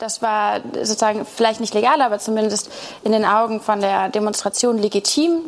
[0.00, 2.70] Das war sozusagen vielleicht nicht legal, aber zumindest
[3.04, 5.42] in den Augen von der Demonstration legitim.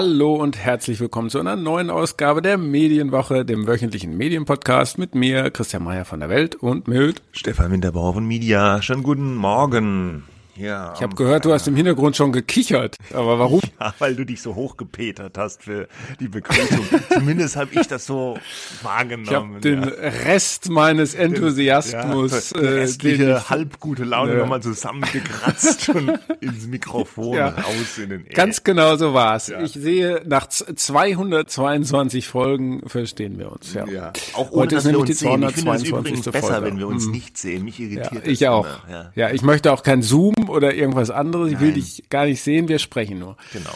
[0.00, 5.50] Hallo und herzlich willkommen zu einer neuen Ausgabe der Medienwoche, dem wöchentlichen Medienpodcast mit mir,
[5.50, 8.80] Christian Mayer von der Welt und mit Stefan Winterbauer von Media.
[8.80, 10.22] Schönen guten Morgen.
[10.58, 12.96] Ja, ich habe gehört, du hast im Hintergrund schon gekichert.
[13.12, 13.60] Aber warum?
[13.80, 15.86] Ja, weil du dich so hochgepetert hast für
[16.18, 16.84] die Begrüßung.
[17.10, 18.36] Zumindest habe ich das so
[18.82, 19.26] wahrgenommen.
[19.28, 24.38] Ich habe den Rest meines Enthusiasmus, ja, die äh, restliche halbgute Laune ja.
[24.38, 27.48] nochmal zusammengekratzt und ins Mikrofon ja.
[27.50, 28.34] raus in den Erd.
[28.34, 29.46] Ganz genau so war's.
[29.46, 29.60] Ja.
[29.62, 33.74] Ich sehe, nach 222 Folgen verstehen wir uns.
[33.74, 33.86] Ja.
[33.86, 34.12] ja.
[34.32, 35.42] Auch ohne, Heute dass wir uns sehen.
[35.44, 36.66] Ich finde es übrigens besser, Folge.
[36.66, 37.12] wenn wir uns hm.
[37.12, 37.64] nicht sehen.
[37.64, 38.66] Mich irritiert ja, Ich auch.
[38.90, 39.12] Ja.
[39.14, 41.52] ja, ich möchte auch kein Zoom oder irgendwas anderes.
[41.52, 43.36] Ich will dich gar nicht sehen, wir sprechen nur.
[43.52, 43.74] Genau.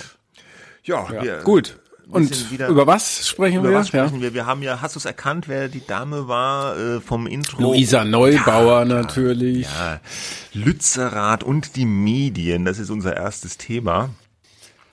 [0.84, 1.22] Ja, ja.
[1.22, 1.78] Wir, gut.
[2.08, 3.78] Und über was sprechen über wir?
[3.78, 4.22] Was sprechen ja.
[4.22, 4.34] wir?
[4.34, 7.62] Wir haben ja, hast du es erkannt, wer die Dame war äh, vom Intro?
[7.62, 9.62] Luisa Neubauer ja, natürlich.
[9.66, 10.00] Ja,
[10.52, 14.10] Lützerath und die Medien, das ist unser erstes Thema.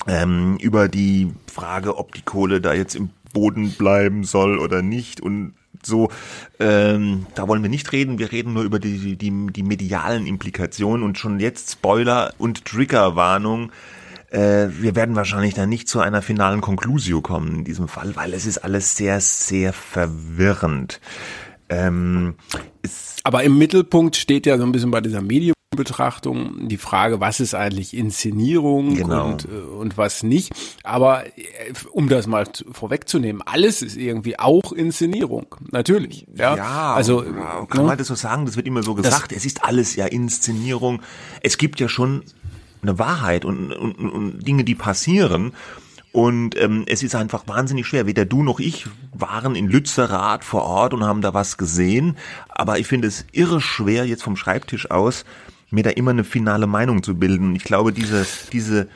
[0.07, 5.19] Ähm, über die Frage, ob die Kohle da jetzt im Boden bleiben soll oder nicht
[5.19, 6.09] und so,
[6.59, 11.03] ähm, da wollen wir nicht reden, wir reden nur über die, die, die medialen Implikationen
[11.03, 13.71] und schon jetzt Spoiler und Triggerwarnung.
[14.31, 18.33] Äh, wir werden wahrscheinlich dann nicht zu einer finalen Conclusio kommen in diesem Fall, weil
[18.33, 20.99] es ist alles sehr, sehr verwirrend.
[21.69, 22.35] Ähm,
[23.23, 27.39] Aber im Mittelpunkt steht ja so ein bisschen bei dieser Medium Betrachtung die Frage, was
[27.39, 29.27] ist eigentlich Inszenierung genau.
[29.27, 30.51] und, äh, und was nicht.
[30.83, 31.31] Aber äh,
[31.91, 35.55] um das mal vorwegzunehmen, alles ist irgendwie auch Inszenierung.
[35.71, 36.25] Natürlich.
[36.35, 37.83] Ja, ja also kann ne?
[37.83, 38.47] man das so sagen?
[38.47, 39.31] Das wird immer so gesagt.
[39.31, 41.03] es ist alles ja Inszenierung.
[41.43, 42.23] Es gibt ja schon
[42.81, 45.53] eine Wahrheit und, und, und Dinge, die passieren.
[46.11, 48.07] Und ähm, es ist einfach wahnsinnig schwer.
[48.07, 52.17] Weder du noch ich waren in Lützerath vor Ort und haben da was gesehen.
[52.49, 55.25] Aber ich finde es irre schwer, jetzt vom Schreibtisch aus
[55.71, 57.55] mir da immer eine finale Meinung zu bilden.
[57.55, 58.87] Ich glaube, diese, diese,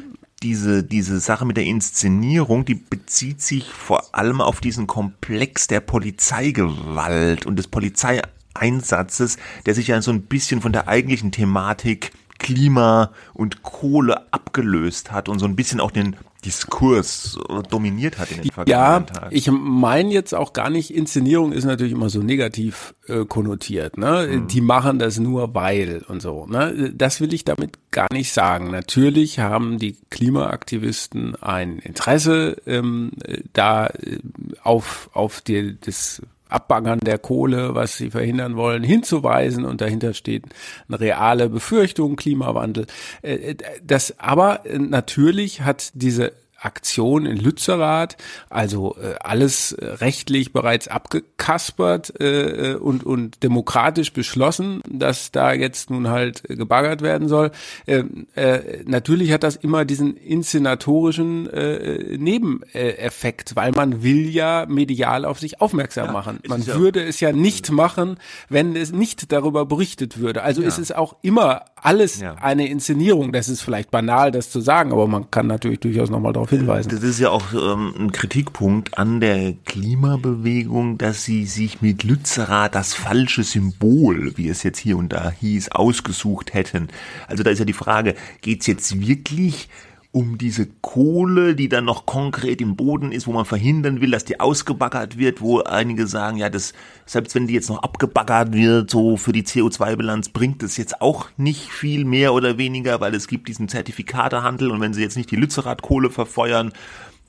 [0.42, 5.80] diese, diese Sache mit der Inszenierung, die bezieht sich vor allem auf diesen Komplex der
[5.80, 13.12] Polizeigewalt und des Polizeieinsatzes, der sich ja so ein bisschen von der eigentlichen Thematik Klima
[13.34, 17.38] und Kohle abgelöst hat und so ein bisschen auch den Diskurs
[17.70, 19.36] dominiert hat in den vergangenen ja, Tagen.
[19.36, 23.98] ich meine jetzt auch gar nicht, Inszenierung ist natürlich immer so negativ äh, konnotiert.
[23.98, 24.28] Ne?
[24.30, 24.48] Mhm.
[24.48, 26.46] Die machen das nur weil und so.
[26.46, 26.94] Ne?
[26.96, 28.72] Das will ich damit gar nicht sagen.
[28.72, 33.12] Natürlich haben die Klimaaktivisten ein Interesse, ähm,
[33.54, 34.20] da äh,
[34.62, 36.22] auf, auf die, das
[36.54, 40.46] Abbaggern der Kohle, was sie verhindern wollen, hinzuweisen und dahinter steht
[40.88, 42.86] eine reale Befürchtung, Klimawandel.
[43.22, 46.34] Äh, äh, das aber äh, natürlich hat diese
[46.66, 48.18] Aktion in Lützerath,
[48.50, 56.10] also äh, alles rechtlich bereits abgekaspert äh, und, und demokratisch beschlossen, dass da jetzt nun
[56.10, 57.52] halt gebaggert werden soll.
[57.86, 58.04] Äh,
[58.36, 65.40] äh, natürlich hat das immer diesen inszenatorischen äh, Nebeneffekt, weil man will ja medial auf
[65.40, 66.40] sich aufmerksam ja, machen.
[66.48, 68.18] Man ja würde es ja nicht machen,
[68.50, 70.44] wenn es nicht darüber berichtet würde.
[70.44, 70.68] Also ja.
[70.68, 72.36] ist es auch immer alles ja.
[72.36, 73.32] eine Inszenierung.
[73.34, 76.90] Das ist vielleicht banal, das zu sagen, aber man kann natürlich durchaus nochmal darauf hinweisen.
[76.90, 82.76] Das ist ja auch ähm, ein Kritikpunkt an der Klimabewegung, dass sie sich mit Lützerath
[82.76, 86.90] das falsche Symbol, wie es jetzt hier und da hieß, ausgesucht hätten.
[87.28, 89.70] Also da ist ja die Frage, geht's jetzt wirklich
[90.14, 94.24] um diese Kohle, die dann noch konkret im Boden ist, wo man verhindern will, dass
[94.24, 96.74] die ausgebaggert wird, wo einige sagen, ja, das,
[97.08, 101.30] selbst wenn die jetzt noch abgebaggert wird, so für die CO2-Bilanz bringt es jetzt auch
[101.36, 105.32] nicht viel mehr oder weniger, weil es gibt diesen Zertifikatehandel und wenn sie jetzt nicht
[105.32, 106.74] die Lützerath-Kohle verfeuern,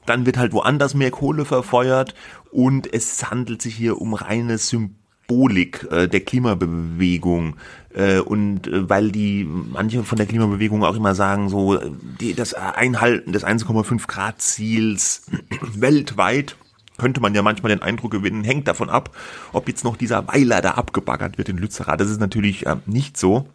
[0.04, 2.14] dann wird halt woanders mehr Kohle verfeuert
[2.52, 7.56] und es handelt sich hier um reine Symbol Symbolik äh, der Klimabewegung
[7.94, 11.78] äh, und äh, weil die manche von der Klimabewegung auch immer sagen so
[12.20, 15.26] die, das Einhalten des 1,5 Grad Ziels
[15.60, 16.56] weltweit
[16.96, 19.16] könnte man ja manchmal den Eindruck gewinnen, hängt davon ab,
[19.52, 22.00] ob jetzt noch dieser Weiler da abgebaggert wird in Lützerath.
[22.00, 23.48] Das ist natürlich äh, nicht so.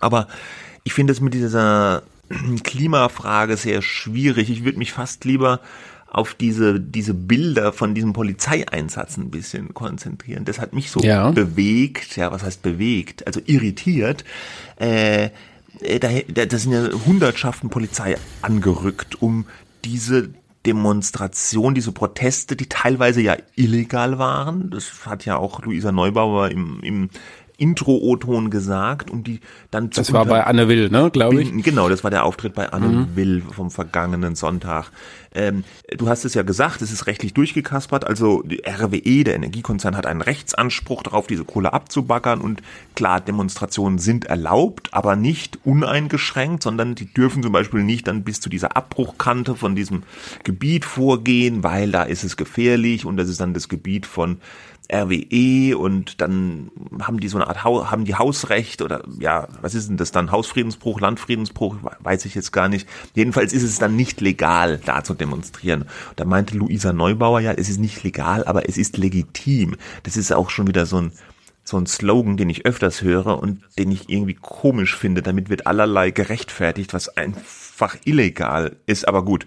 [0.00, 0.28] Aber
[0.82, 2.02] ich finde es mit dieser
[2.64, 4.48] Klimafrage sehr schwierig.
[4.48, 5.60] Ich würde mich fast lieber
[6.14, 10.44] auf diese, diese Bilder von diesem Polizeieinsatz ein bisschen konzentrieren.
[10.44, 11.30] Das hat mich so ja.
[11.32, 14.24] bewegt, ja, was heißt bewegt, also irritiert.
[14.76, 15.30] Äh,
[15.80, 16.10] äh da,
[16.46, 19.46] da sind ja Hundertschaften Polizei angerückt, um
[19.84, 20.30] diese
[20.66, 26.80] Demonstration, diese Proteste, die teilweise ja illegal waren, das hat ja auch Luisa Neubauer im,
[26.82, 27.10] im
[27.56, 29.40] Intro-O-Ton gesagt, um die
[29.70, 31.62] dann zu Das war bei Anne Will, ne, glaube ich.
[31.62, 33.16] Genau, das war der Auftritt bei Anne mhm.
[33.16, 34.90] Will vom vergangenen Sonntag.
[35.34, 35.64] Ähm,
[35.96, 38.06] du hast es ja gesagt, es ist rechtlich durchgekaspert.
[38.06, 42.40] Also die RWE, der Energiekonzern, hat einen Rechtsanspruch darauf, diese Kohle abzubaggern.
[42.40, 42.62] Und
[42.94, 48.40] klar, Demonstrationen sind erlaubt, aber nicht uneingeschränkt, sondern die dürfen zum Beispiel nicht dann bis
[48.40, 50.04] zu dieser Abbruchkante von diesem
[50.44, 54.38] Gebiet vorgehen, weil da ist es gefährlich und das ist dann das Gebiet von
[54.92, 56.70] RWE und dann
[57.00, 60.30] haben die so eine Art haben die Hausrecht oder ja, was ist denn das dann?
[60.30, 62.88] Hausfriedensbruch, Landfriedensbruch, weiß ich jetzt gar nicht.
[63.14, 65.86] Jedenfalls ist es dann nicht legal, da zu demonstrieren.
[66.16, 69.76] Da meinte Luisa Neubauer ja, es ist nicht legal, aber es ist legitim.
[70.02, 71.12] Das ist auch schon wieder so ein
[71.66, 75.22] so ein Slogan, den ich öfters höre und den ich irgendwie komisch finde.
[75.22, 79.46] Damit wird allerlei gerechtfertigt, was einfach illegal ist, aber gut.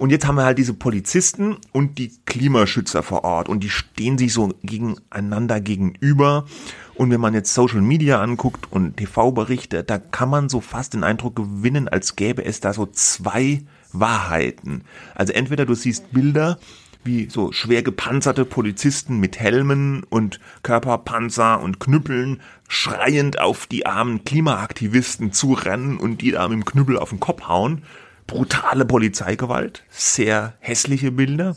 [0.00, 4.16] Und jetzt haben wir halt diese Polizisten und die Klimaschützer vor Ort und die stehen
[4.16, 6.46] sich so gegeneinander gegenüber.
[6.94, 11.04] Und wenn man jetzt Social Media anguckt und TV-Berichte, da kann man so fast den
[11.04, 13.60] Eindruck gewinnen, als gäbe es da so zwei
[13.92, 14.84] Wahrheiten.
[15.14, 16.58] Also entweder du siehst Bilder,
[17.04, 24.24] wie so schwer gepanzerte Polizisten mit Helmen und Körperpanzer und Knüppeln schreiend auf die armen
[24.24, 27.82] Klimaaktivisten zurennen und die da mit dem Knüppel auf den Kopf hauen
[28.30, 31.56] brutale Polizeigewalt, sehr hässliche Bilder.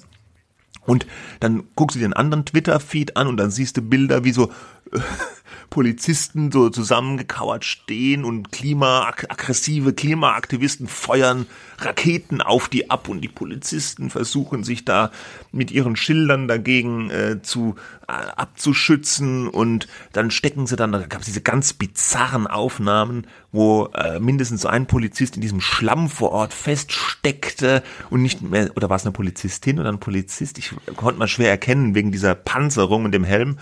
[0.85, 1.05] Und
[1.39, 4.51] dann guckst du dir einen anderen Twitter-Feed an und dann siehst du Bilder, wie so
[5.69, 11.45] Polizisten so zusammengekauert stehen und Klima, aggressive Klimaaktivisten feuern
[11.79, 15.11] Raketen auf die ab und die Polizisten versuchen sich da
[15.51, 17.75] mit ihren Schildern dagegen äh, zu
[18.07, 23.87] äh, abzuschützen und dann stecken sie dann, da gab es diese ganz bizarren Aufnahmen, wo
[23.93, 28.97] äh, mindestens ein Polizist in diesem Schlamm vor Ort feststeckte und nicht mehr, oder war
[28.97, 30.57] es eine Polizistin oder ein Polizist?
[30.57, 33.57] Ich konnte mal schwer erkennen wegen dieser Panzerung und dem Helm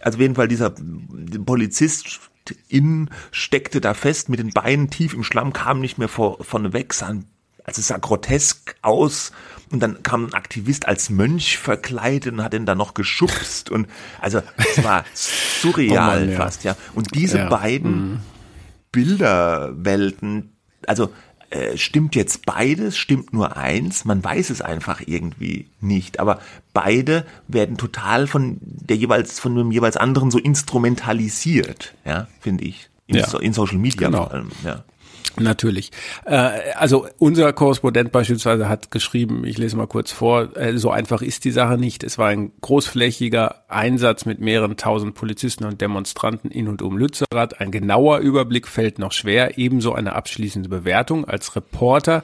[0.00, 0.74] also auf jeden Fall dieser
[1.44, 2.20] Polizist
[2.68, 6.72] innen steckte da fest mit den Beinen tief im Schlamm, kam nicht mehr vor, vorne
[6.72, 7.08] weg, sah,
[7.64, 9.32] also es sah grotesk aus
[9.70, 13.86] und dann kam ein Aktivist als Mönch verkleidet und hat ihn da noch geschubst und
[14.20, 16.36] also es war surreal oh Mann, ja.
[16.36, 16.76] fast, ja.
[16.94, 17.48] Und diese ja.
[17.48, 18.20] beiden mhm.
[18.92, 20.56] Bilderwelten,
[20.86, 21.12] also
[21.50, 26.40] äh, stimmt jetzt beides, stimmt nur eins, man weiß es einfach irgendwie nicht, aber
[26.74, 32.90] beide werden total von der jeweils, von dem jeweils anderen so instrumentalisiert, ja, finde ich.
[33.06, 33.26] In, ja.
[33.26, 34.24] so, in Social Media genau.
[34.24, 34.84] vor allem, ja.
[35.40, 35.90] Natürlich.
[36.24, 41.22] Äh, also unser Korrespondent beispielsweise hat geschrieben, ich lese mal kurz vor, äh, so einfach
[41.22, 42.04] ist die Sache nicht.
[42.04, 47.60] Es war ein großflächiger Einsatz mit mehreren tausend Polizisten und Demonstranten in und um Lützerath.
[47.60, 51.24] Ein genauer Überblick fällt noch schwer, ebenso eine abschließende Bewertung.
[51.24, 52.22] Als Reporter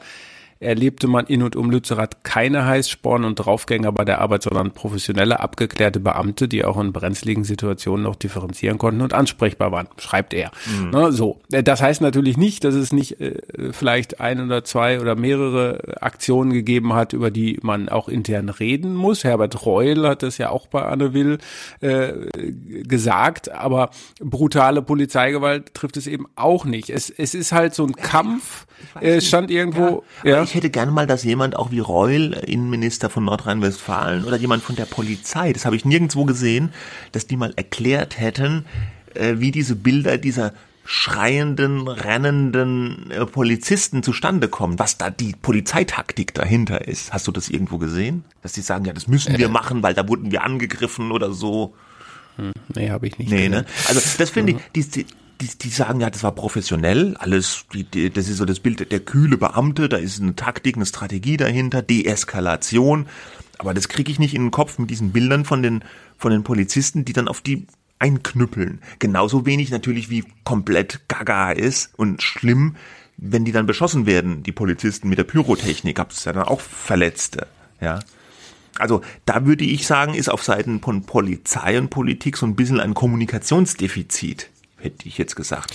[0.61, 5.41] erlebte man in und um Lützerath keine Heißsporn und Draufgänger bei der Arbeit, sondern professionelle,
[5.41, 10.51] abgeklärte Beamte, die auch in brenzligen Situationen noch differenzieren konnten und ansprechbar waren, schreibt er.
[10.67, 10.91] Mhm.
[10.93, 13.35] Na, so, das heißt natürlich nicht, dass es nicht äh,
[13.73, 18.95] vielleicht ein oder zwei oder mehrere Aktionen gegeben hat, über die man auch intern reden
[18.95, 19.25] muss.
[19.25, 21.39] Herbert Reul hat das ja auch bei Anne Will
[21.81, 22.13] äh,
[22.83, 23.91] gesagt, aber
[24.21, 26.91] brutale Polizeigewalt trifft es eben auch nicht.
[26.91, 28.67] Es, es ist halt so ein Kampf,
[29.01, 30.05] äh, stand irgendwo.
[30.23, 34.37] Ja, ja ich hätte gerne mal, dass jemand auch wie Reul, Innenminister von Nordrhein-Westfalen oder
[34.37, 36.73] jemand von der Polizei, das habe ich nirgendwo gesehen,
[37.13, 38.65] dass die mal erklärt hätten,
[39.15, 40.53] äh, wie diese Bilder dieser
[40.85, 47.13] schreienden, rennenden äh, Polizisten zustande kommen, was da die Polizeitaktik dahinter ist.
[47.13, 48.25] Hast du das irgendwo gesehen?
[48.43, 49.51] Dass die sagen, ja, das müssen wir äh.
[49.51, 51.75] machen, weil da wurden wir angegriffen oder so.
[52.37, 53.31] Hm, nee, habe ich nicht.
[53.31, 53.65] Nee, ne?
[53.89, 55.07] Also das finde ich, die,
[55.41, 58.91] die, die sagen ja, das war professionell, alles, die, die, das ist so das Bild
[58.91, 63.07] der kühle Beamte, da ist eine Taktik, eine Strategie dahinter, Deeskalation.
[63.59, 65.85] Aber das kriege ich nicht in den Kopf mit diesen Bildern von den,
[66.19, 67.67] von den Polizisten, die dann auf die
[67.99, 68.81] einknüppeln.
[68.99, 72.77] Genauso wenig natürlich wie komplett gaga ist und schlimm,
[73.17, 76.61] wenn die dann beschossen werden, die Polizisten mit der Pyrotechnik, gab es ja dann auch
[76.61, 77.47] Verletzte,
[77.81, 78.01] ja.
[78.77, 82.81] Also da würde ich sagen, ist auf Seiten von Polizei und Politik so ein bisschen
[82.81, 84.51] ein Kommunikationsdefizit
[84.85, 85.75] hätte ich jetzt gesagt.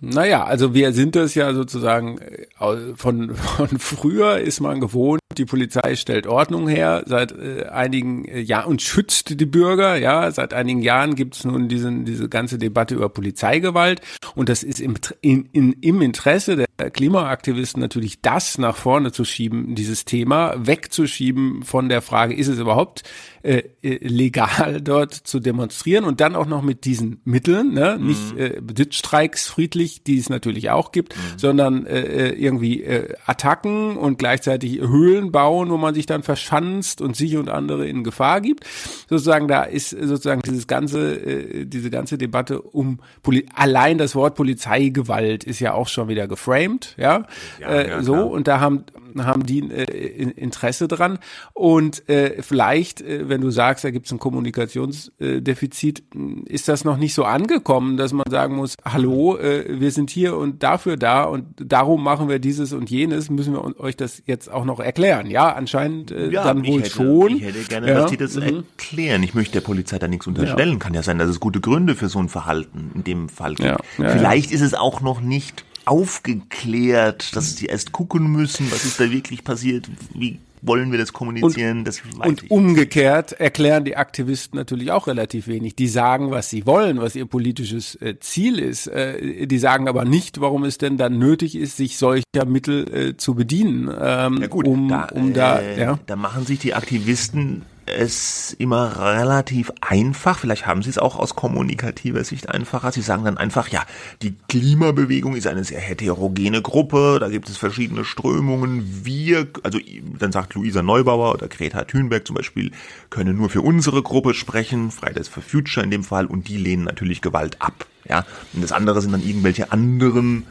[0.00, 5.44] Naja, also wir sind das ja sozusagen äh, von, von früher ist man gewohnt, die
[5.44, 9.96] Polizei stellt Ordnung her seit äh, einigen äh, Jahren und schützt die Bürger.
[9.96, 14.00] Ja, seit einigen Jahren gibt es nun diesen, diese ganze Debatte über Polizeigewalt
[14.34, 19.24] und das ist im, in, in, im Interesse der Klimaaktivisten natürlich das nach vorne zu
[19.24, 23.02] schieben, dieses Thema wegzuschieben von der Frage, ist es überhaupt
[23.42, 27.96] äh, äh, legal dort zu demonstrieren und dann auch noch mit diesen Mitteln, ne?
[27.98, 28.06] Mhm.
[28.06, 31.38] nicht äh, Sitzstreiks friedlich, die es natürlich auch gibt, mhm.
[31.38, 37.00] sondern äh, äh, irgendwie äh, Attacken und gleichzeitig Höhlen bauen, wo man sich dann verschanzt
[37.00, 38.64] und sich und andere in Gefahr gibt.
[39.08, 44.34] Sozusagen da ist sozusagen dieses ganze, äh, diese ganze Debatte um Poli allein das Wort
[44.34, 47.26] Polizeigewalt ist ja auch schon wieder geframed, ja,
[47.60, 48.30] ja, äh, ja so klar.
[48.30, 48.84] und da haben
[49.18, 51.18] haben die äh, Interesse dran
[51.54, 56.02] und äh, vielleicht, äh, wenn du sagst, da gibt es ein Kommunikationsdefizit,
[56.46, 60.36] ist das noch nicht so angekommen, dass man sagen muss, hallo, äh, wir sind hier
[60.36, 64.50] und dafür da und darum machen wir dieses und jenes, müssen wir euch das jetzt
[64.50, 65.26] auch noch erklären.
[65.26, 67.36] Ja, anscheinend äh, ja, dann wohl hätte, schon.
[67.36, 67.94] Ich hätte gerne, ja.
[67.94, 68.64] dass die das mhm.
[68.78, 69.22] erklären.
[69.22, 70.74] Ich möchte der Polizei da nichts unterstellen.
[70.74, 70.78] Ja.
[70.78, 73.68] Kann ja sein, dass es gute Gründe für so ein Verhalten in dem Fall gibt.
[73.68, 73.78] Ja.
[73.96, 79.10] Vielleicht ist es auch noch nicht aufgeklärt, dass sie erst gucken müssen, was ist da
[79.10, 81.78] wirklich passiert, wie wollen wir das kommunizieren?
[81.78, 85.76] Und, das und umgekehrt erklären die Aktivisten natürlich auch relativ wenig.
[85.76, 88.86] Die sagen, was sie wollen, was ihr politisches äh, Ziel ist.
[88.88, 93.16] Äh, die sagen aber nicht, warum es denn dann nötig ist, sich solcher Mittel äh,
[93.16, 93.88] zu bedienen.
[94.00, 95.98] Ähm, ja gut, um da, um da, äh, ja.
[96.06, 97.62] da machen sich die Aktivisten
[97.96, 102.92] es immer relativ einfach, vielleicht haben sie es auch aus kommunikativer Sicht einfacher.
[102.92, 103.84] Sie sagen dann einfach, ja,
[104.22, 109.04] die Klimabewegung ist eine sehr heterogene Gruppe, da gibt es verschiedene Strömungen.
[109.04, 109.78] Wir, also
[110.18, 112.72] dann sagt Luisa Neubauer oder Greta Thunberg zum Beispiel,
[113.10, 116.84] können nur für unsere Gruppe sprechen, Fridays for Future in dem Fall, und die lehnen
[116.84, 117.86] natürlich Gewalt ab.
[118.08, 120.46] Ja, und das andere sind dann irgendwelche anderen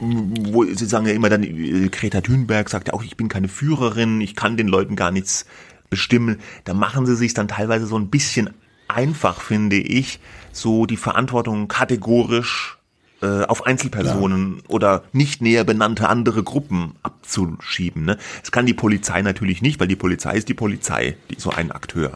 [0.00, 1.42] wo sie sagen ja immer dann,
[1.90, 5.46] Greta Thunberg sagt ja auch, ich bin keine Führerin, ich kann den Leuten gar nichts
[5.94, 8.50] bestimmen, da machen sie sich dann teilweise so ein bisschen
[8.88, 10.18] einfach, finde ich,
[10.50, 12.78] so die Verantwortung kategorisch
[13.22, 14.62] äh, auf Einzelpersonen ja.
[14.70, 18.04] oder nicht näher benannte andere Gruppen abzuschieben.
[18.04, 18.18] Ne?
[18.40, 21.70] Das kann die Polizei natürlich nicht, weil die Polizei ist die Polizei, die so ein
[21.70, 22.10] Akteur.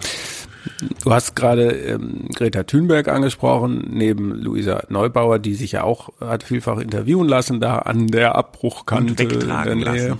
[1.04, 6.42] Du hast gerade ähm, Greta Thunberg angesprochen, neben Luisa Neubauer, die sich ja auch hat
[6.42, 10.18] vielfach interviewen lassen, da an der Abbruchkante Und wegtragen lassen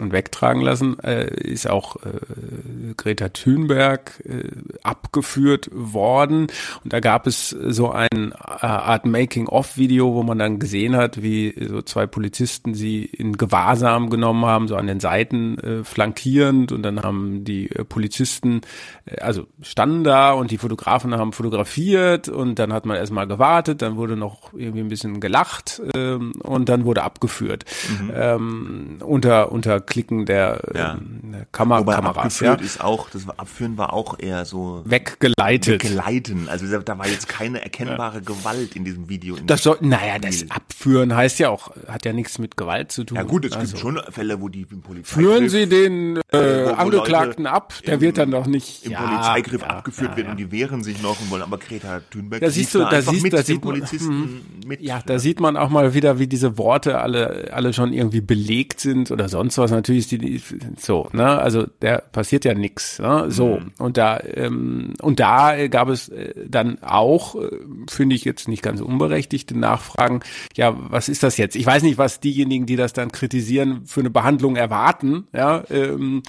[0.00, 4.48] und wegtragen lassen, äh, ist auch äh, Greta Thunberg äh,
[4.82, 6.48] abgeführt worden.
[6.84, 11.54] Und da gab es so ein äh, Art Making-of-Video, wo man dann gesehen hat, wie
[11.68, 16.72] so zwei Polizisten sie in Gewahrsam genommen haben, so an den Seiten äh, flankierend.
[16.72, 18.62] Und dann haben die äh, Polizisten,
[19.06, 23.82] äh, also standen da und die Fotografen haben fotografiert und dann hat man erstmal gewartet,
[23.82, 27.64] dann wurde noch irgendwie ein bisschen gelacht äh, und dann wurde abgeführt.
[27.88, 28.12] Mhm.
[28.14, 30.94] Ähm, unter, unter Klicken der, ja.
[30.94, 32.16] ähm, Kamera, Wobei Kameras.
[32.16, 32.66] Abgeführt ja.
[32.66, 35.84] ist auch, das Abführen war auch eher so weggeleitet.
[35.84, 36.48] Weggeleiten.
[36.48, 38.24] Also da, war jetzt keine erkennbare ja.
[38.24, 39.36] Gewalt in diesem Video.
[39.36, 43.04] In das soll, naja, das Abführen heißt ja auch, hat ja nichts mit Gewalt zu
[43.04, 43.16] tun.
[43.16, 43.72] Ja gut, es also.
[43.72, 47.74] gibt schon Fälle, wo die Polizei Führen Sie den äh, äh wo, wo Angeklagten ab,
[47.84, 51.20] der im, wird dann doch nicht im Polizeigriff abgeführt wird und die wehren sich noch
[51.20, 54.68] und wollen aber Greta Thunberg da siehst du, da, da siehst, da sieht Polizisten man,
[54.68, 54.80] mit.
[54.80, 58.80] Ja, da sieht man auch mal wieder, wie diese Worte alle alle schon irgendwie belegt
[58.80, 60.42] sind oder sonst was natürlich ist die
[60.78, 61.38] so, ne?
[61.38, 63.26] Also der passiert ja nix, ne?
[63.28, 63.72] So mhm.
[63.78, 67.50] und da ähm, und da gab es äh, dann auch, äh,
[67.88, 70.20] finde ich jetzt nicht ganz unberechtigte Nachfragen.
[70.54, 71.56] Ja, was ist das jetzt?
[71.56, 75.64] Ich weiß nicht, was diejenigen, die das dann kritisieren, für eine Behandlung erwarten, ja.
[75.70, 76.22] Ähm,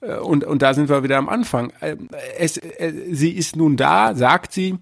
[0.00, 1.72] äh, und und da sind wir wieder am Anfang.
[1.80, 4.78] Ähm, es, äh, sie ist nun da, sagt sie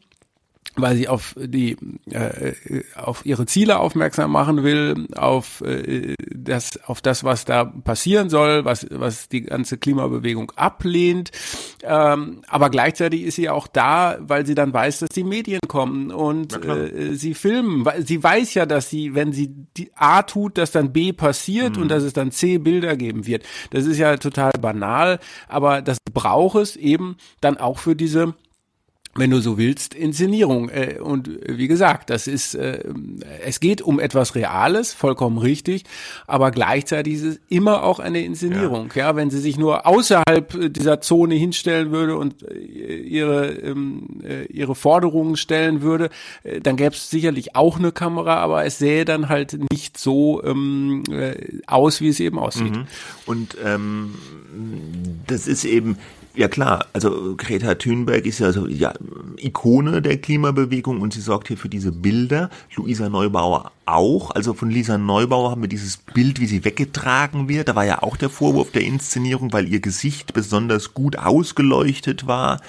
[0.80, 1.76] weil sie auf die
[2.10, 2.52] äh,
[2.94, 8.64] auf ihre Ziele aufmerksam machen will, auf äh, das auf das was da passieren soll,
[8.64, 11.30] was was die ganze Klimabewegung ablehnt,
[11.82, 16.10] ähm, aber gleichzeitig ist sie auch da, weil sie dann weiß, dass die Medien kommen
[16.10, 20.58] und äh, sie filmen, weil sie weiß ja, dass sie wenn sie die A tut,
[20.58, 21.82] dass dann B passiert mhm.
[21.82, 23.44] und dass es dann C Bilder geben wird.
[23.70, 25.18] Das ist ja total banal,
[25.48, 28.34] aber das braucht es eben dann auch für diese
[29.18, 30.68] wenn du so willst, Inszenierung.
[30.68, 32.84] Äh, und wie gesagt, das ist, äh,
[33.44, 35.84] es geht um etwas Reales, vollkommen richtig,
[36.26, 38.90] aber gleichzeitig ist es immer auch eine Inszenierung.
[38.94, 42.54] Ja, ja wenn sie sich nur außerhalb dieser Zone hinstellen würde und äh,
[42.98, 46.10] ihre, ähm, ihre Forderungen stellen würde,
[46.62, 51.02] dann gäbe es sicherlich auch eine Kamera, aber es sähe dann halt nicht so ähm,
[51.66, 52.76] aus, wie es eben aussieht.
[52.76, 52.86] Mhm.
[53.26, 54.14] Und ähm,
[55.26, 55.96] das ist eben,
[56.38, 58.94] ja klar, also Greta Thunberg ist ja so ja,
[59.38, 62.48] Ikone der Klimabewegung und sie sorgt hier für diese Bilder.
[62.76, 64.30] Luisa Neubauer auch.
[64.30, 67.68] Also von Lisa Neubauer haben wir dieses Bild, wie sie weggetragen wird.
[67.68, 72.60] Da war ja auch der Vorwurf der Inszenierung, weil ihr Gesicht besonders gut ausgeleuchtet war.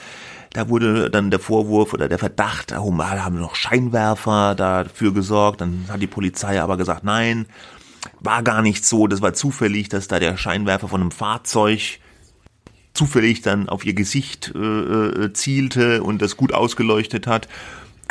[0.54, 5.62] Da wurde dann der Vorwurf oder der Verdacht, oh mal, haben noch Scheinwerfer dafür gesorgt.
[5.62, 7.46] Dann hat die Polizei aber gesagt, nein,
[8.20, 9.06] war gar nicht so.
[9.06, 12.00] Das war zufällig, dass da der Scheinwerfer von einem Fahrzeug
[13.00, 17.48] zufällig dann auf ihr Gesicht äh, äh, zielte und das gut ausgeleuchtet hat.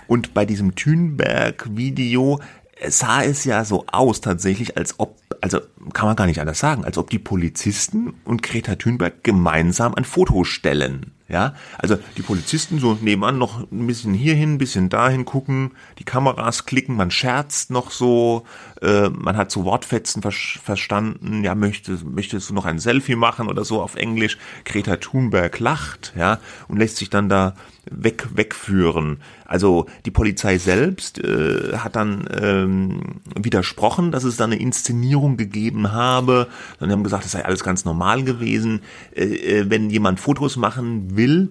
[0.07, 2.41] Und bei diesem Thünberg-Video
[2.89, 5.61] sah es ja so aus tatsächlich, als ob also
[5.93, 10.05] kann man gar nicht anders sagen, als ob die Polizisten und Greta Thunberg gemeinsam ein
[10.05, 11.13] Foto stellen.
[11.31, 16.05] Ja, also die Polizisten so nebenan noch ein bisschen hierhin, ein bisschen dahin gucken, die
[16.05, 18.47] Kameras klicken, man scherzt noch so,
[18.81, 23.47] äh, man hat so Wortfetzen ver verstanden, ja, möchte, möchtest du noch ein Selfie machen
[23.49, 24.39] oder so auf Englisch.
[24.65, 27.55] Greta Thunberg lacht, ja, und lässt sich dann da
[27.91, 29.19] weg, wegführen.
[29.45, 33.01] Also die Polizei selbst äh, hat dann ähm,
[33.35, 36.49] widersprochen, dass es da eine Inszenierung gegeben habe.
[36.81, 38.81] Dann haben gesagt, das sei alles ganz normal gewesen.
[39.15, 41.51] Äh, äh, wenn jemand Fotos machen will,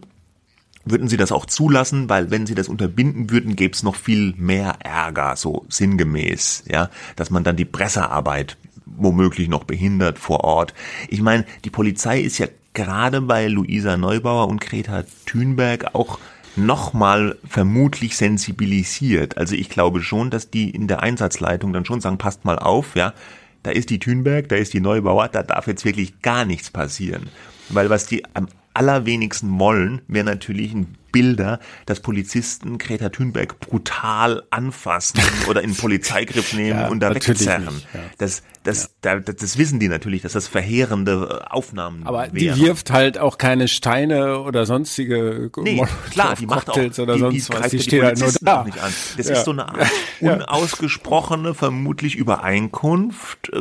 [0.86, 4.34] würden sie das auch zulassen, weil wenn sie das unterbinden würden, gäbe es noch viel
[4.38, 10.74] mehr Ärger, so sinngemäß, ja, dass man dann die Pressearbeit womöglich noch behindert vor Ort.
[11.10, 16.19] Ich meine, die Polizei ist ja gerade bei Luisa Neubauer und Greta Thunberg auch
[16.55, 19.36] nochmal vermutlich sensibilisiert.
[19.36, 22.96] Also ich glaube schon, dass die in der Einsatzleitung dann schon sagen, passt mal auf,
[22.96, 23.15] ja,
[23.63, 27.29] da ist die Thünberg, da ist die Neubauer, da darf jetzt wirklich gar nichts passieren.
[27.69, 34.43] Weil was die am allerwenigsten wollen, wäre natürlich ein Bilder, dass Polizisten Greta Thunberg brutal
[34.51, 35.19] anfassen
[35.50, 37.81] oder in Polizeigriff nehmen ja, und da wegzerren.
[37.93, 38.00] Ja.
[38.19, 39.19] Das, das, ja.
[39.19, 42.55] da, das wissen die natürlich, dass das verheerende Aufnahmen Aber wären.
[42.55, 45.81] die wirft halt auch keine Steine oder sonstige nee,
[46.12, 47.72] klar, die macht auch, oder die, sonst die was.
[47.72, 48.63] Die, die steht halt nur da.
[48.63, 48.93] Nicht an.
[49.17, 53.50] Das ist so eine Art unausgesprochene, vermutlich Übereinkunft.
[53.53, 53.60] Äh,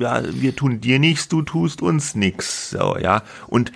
[0.00, 2.70] ja, wir tun dir nichts, du tust uns nichts.
[2.70, 3.22] So, ja.
[3.46, 3.72] Und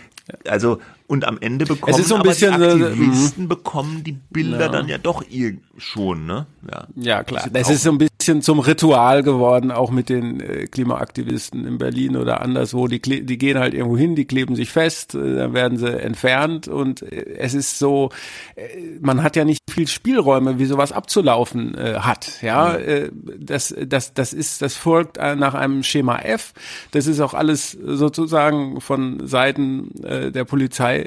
[0.48, 4.12] also und am Ende bekommen es ist so ein bisschen, die Aktivisten äh, bekommen die
[4.12, 4.68] Bilder ja.
[4.68, 6.46] dann ja doch ihr schon, ne?
[6.70, 7.48] Ja, ja klar.
[7.50, 12.16] Das ist so ein bisschen zum Ritual geworden, auch mit den äh, Klimaaktivisten in Berlin
[12.16, 12.88] oder anderswo.
[12.88, 16.68] Die, die gehen halt irgendwo hin, die kleben sich fest, äh, dann werden sie entfernt
[16.68, 18.10] und äh, es ist so,
[18.54, 18.66] äh,
[19.00, 22.42] man hat ja nicht viel Spielräume, wie sowas abzulaufen äh, hat.
[22.42, 26.52] Ja, äh, das, das, das ist, das folgt nach einem Schema F.
[26.90, 30.97] Das ist auch alles sozusagen von Seiten äh, der Polizei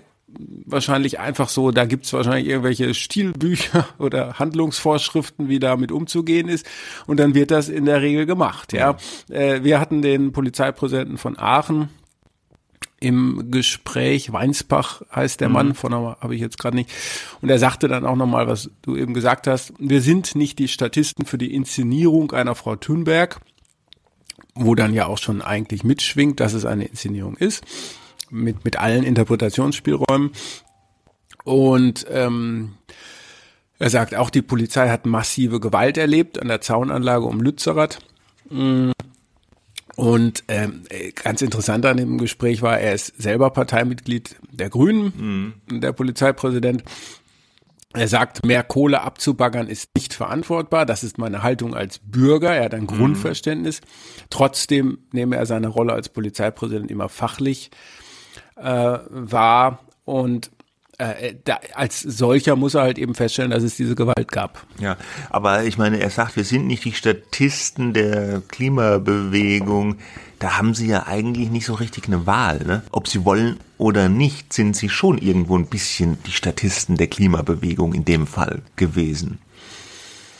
[0.65, 6.65] wahrscheinlich einfach so, da gibt's wahrscheinlich irgendwelche Stilbücher oder Handlungsvorschriften, wie damit umzugehen ist.
[7.07, 8.73] Und dann wird das in der Regel gemacht.
[8.73, 8.97] Ja,
[9.29, 9.35] ja.
[9.35, 11.89] Äh, wir hatten den Polizeipräsidenten von Aachen
[12.99, 15.53] im Gespräch, Weinsbach heißt der mhm.
[15.53, 16.91] Mann, von habe ich jetzt gerade nicht.
[17.41, 20.67] Und er sagte dann auch nochmal, was du eben gesagt hast, wir sind nicht die
[20.67, 23.41] Statisten für die Inszenierung einer Frau Thunberg,
[24.53, 27.63] wo dann ja auch schon eigentlich mitschwingt, dass es eine Inszenierung ist
[28.31, 30.31] mit, mit allen Interpretationsspielräumen.
[31.43, 32.73] Und ähm,
[33.79, 37.99] er sagt auch, die Polizei hat massive Gewalt erlebt an der Zaunanlage um Lützerath.
[38.49, 38.91] Mm.
[39.95, 40.83] Und ähm,
[41.15, 45.81] ganz interessant an dem Gespräch war, er ist selber Parteimitglied der Grünen, mhm.
[45.81, 46.83] der Polizeipräsident.
[47.93, 50.85] Er sagt, mehr Kohle abzubaggern ist nicht verantwortbar.
[50.85, 52.55] Das ist meine Haltung als Bürger.
[52.55, 52.87] Er hat ein mhm.
[52.87, 53.81] Grundverständnis.
[54.29, 57.69] Trotzdem nehme er seine Rolle als Polizeipräsident immer fachlich
[58.55, 60.51] äh, war und
[61.01, 64.65] äh, da, als solcher muss er halt eben feststellen, dass es diese Gewalt gab.
[64.79, 64.97] Ja,
[65.31, 69.97] aber ich meine, er sagt, wir sind nicht die Statisten der Klimabewegung.
[70.37, 72.59] Da haben sie ja eigentlich nicht so richtig eine Wahl.
[72.65, 72.83] Ne?
[72.91, 77.93] Ob sie wollen oder nicht, sind sie schon irgendwo ein bisschen die Statisten der Klimabewegung
[77.93, 79.39] in dem Fall gewesen.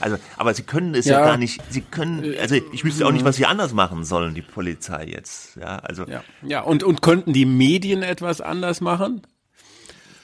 [0.01, 3.11] Also, aber sie können es ja, ja gar nicht, sie können, also ich wüsste auch
[3.11, 5.55] nicht, was sie anders machen sollen, die Polizei jetzt.
[5.55, 6.05] Ja, also.
[6.05, 9.21] Ja, ja und, und könnten die Medien etwas anders machen?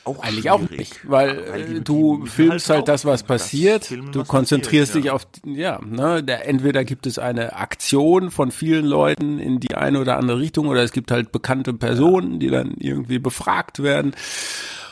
[0.08, 0.52] Auch Eigentlich schwierig.
[0.52, 5.06] auch nicht, weil, weil du filmst halt das, was passiert, das du konzentrierst passiert, dich
[5.06, 5.14] ja.
[5.14, 10.00] auf, ja, ne, der, entweder gibt es eine Aktion von vielen Leuten in die eine
[10.00, 14.16] oder andere Richtung oder es gibt halt bekannte Personen, die dann irgendwie befragt werden.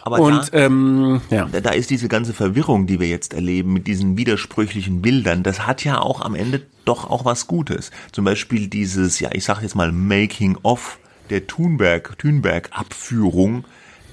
[0.06, 1.48] Aber und, da, ähm, ja.
[1.48, 5.84] da ist diese ganze Verwirrung, die wir jetzt erleben mit diesen widersprüchlichen Bildern, das hat
[5.84, 7.90] ja auch am Ende doch auch was Gutes.
[8.12, 11.00] Zum Beispiel dieses, ja, ich sag jetzt mal Making of
[11.32, 13.66] der Thunberg, Thunberg-Abführung,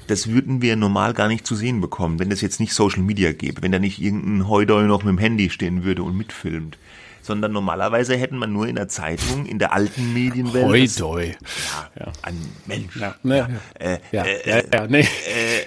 [0.07, 3.33] das würden wir normal gar nicht zu sehen bekommen, wenn es jetzt nicht Social Media
[3.33, 6.79] gäbe, wenn da nicht irgendein Heudeu noch mit dem Handy stehen würde und mitfilmt
[7.23, 10.67] sondern normalerweise hätten man nur in der Zeitung, in der alten Medienwelt.
[10.67, 11.27] Hoi, doi.
[11.27, 12.97] Ja, ja, ein Mensch.
[12.97, 15.07] Ja, ne, äh, ja, äh, ja, ja, nee.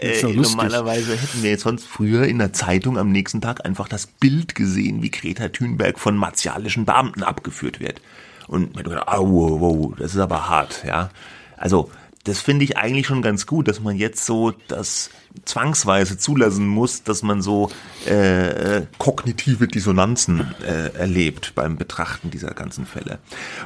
[0.02, 3.88] Äh, so normalerweise hätten wir jetzt sonst früher in der Zeitung am nächsten Tag einfach
[3.88, 8.02] das Bild gesehen, wie Greta Thunberg von martialischen Beamten abgeführt wird.
[8.48, 11.10] Und man gedacht, oh, wow, wow, das ist aber hart, ja.
[11.58, 11.90] Also,
[12.26, 15.10] das finde ich eigentlich schon ganz gut, dass man jetzt so das
[15.46, 17.72] zwangsweise zulassen muss, dass man so
[18.08, 23.20] äh, äh, kognitive Dissonanzen äh, erlebt beim Betrachten dieser ganzen Fälle.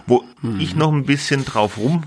[0.08, 0.60] Wo hm.
[0.60, 2.04] ich noch ein bisschen drauf rum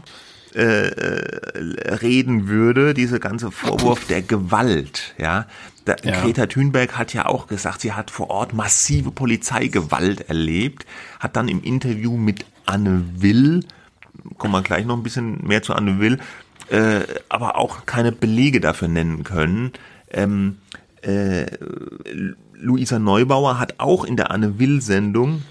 [0.54, 5.46] äh, äh, reden würde, diese ganze Vorwurf der Gewalt, ja,
[5.86, 6.20] Da, ja.
[6.20, 10.84] Greta Thunberg hat ja auch gesagt, sie hat vor Ort massive Polizeigewalt erlebt,
[11.18, 13.64] hat dann im Interview mit Anne Will,
[14.38, 16.18] kommen wir gleich noch ein bisschen mehr zu Anne Will,
[16.68, 19.72] äh, aber auch keine Belege dafür nennen können.
[20.10, 20.58] Ähm,
[21.02, 21.46] äh,
[22.54, 25.42] Luisa Neubauer hat auch in der Anne Will-Sendung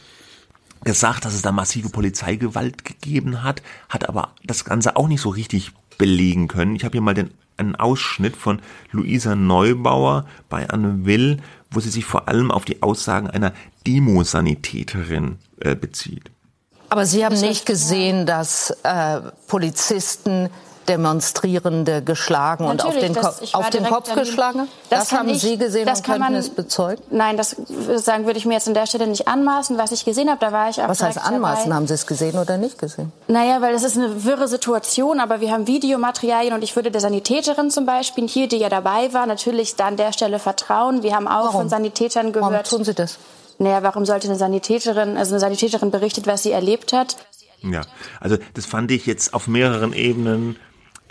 [0.84, 5.29] gesagt, dass es da massive Polizeigewalt gegeben hat, hat aber das Ganze auch nicht so
[5.29, 6.75] richtig belegen können.
[6.75, 8.60] Ich habe hier mal den, einen Ausschnitt von
[8.91, 11.38] Luisa Neubauer bei Anne Will,
[11.69, 13.53] wo sie sich vor allem auf die Aussagen einer
[13.86, 16.31] Demosanitäterin äh, bezieht.
[16.91, 20.49] Aber Sie haben nicht gesehen, dass äh, Polizisten
[20.89, 24.67] Demonstrierende geschlagen Natürlich, und auf den, das, auf den Kopf geschlagen?
[24.89, 27.01] Das, das haben ich, Sie gesehen das und könnten man, es bezeugen?
[27.12, 27.56] Nein, das
[27.95, 29.77] sagen würde ich mir jetzt an der Stelle nicht anmaßen.
[29.77, 31.65] Was ich gesehen habe, da war ich auch Was heißt anmaßen?
[31.65, 31.75] Dabei.
[31.75, 33.13] Haben Sie es gesehen oder nicht gesehen?
[33.30, 36.99] Naja, weil das ist eine wirre Situation, aber wir haben Videomaterialien und ich würde der
[36.99, 41.04] Sanitäterin zum Beispiel hier, die ja dabei war, natürlich da an der Stelle vertrauen.
[41.04, 41.51] Wir haben auch Warum?
[41.54, 42.51] von Sanitätern gehört.
[42.51, 43.17] Warum tun Sie das?
[43.62, 47.17] Naja, warum sollte eine Sanitäterin, also eine Sanitäterin berichtet, was sie erlebt hat?
[47.62, 47.82] Ja,
[48.19, 50.56] also das fand ich jetzt auf mehreren Ebenen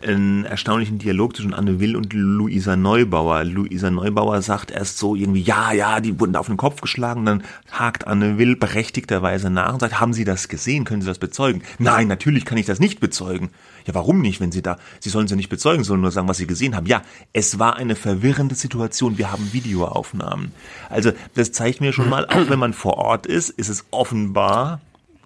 [0.02, 3.44] einen erstaunlichen Dialog zwischen Anne Will und Luisa Neubauer.
[3.44, 7.24] Luisa Neubauer sagt erst so irgendwie, ja, ja, die wurden da auf den Kopf geschlagen,
[7.24, 10.84] dann hakt Anne Will berechtigterweise nach und sagt, haben Sie das gesehen?
[10.84, 11.62] Können Sie das bezeugen?
[11.78, 13.50] Nein, natürlich kann ich das nicht bezeugen.
[13.86, 16.38] Ja, warum nicht, wenn Sie da, Sie sollen sie nicht bezeugen, sollen nur sagen, was
[16.38, 16.86] Sie gesehen haben.
[16.86, 20.52] Ja, es war eine verwirrende Situation, wir haben Videoaufnahmen.
[20.88, 24.80] Also, das zeigt mir schon mal, auch wenn man vor Ort ist, ist es offenbar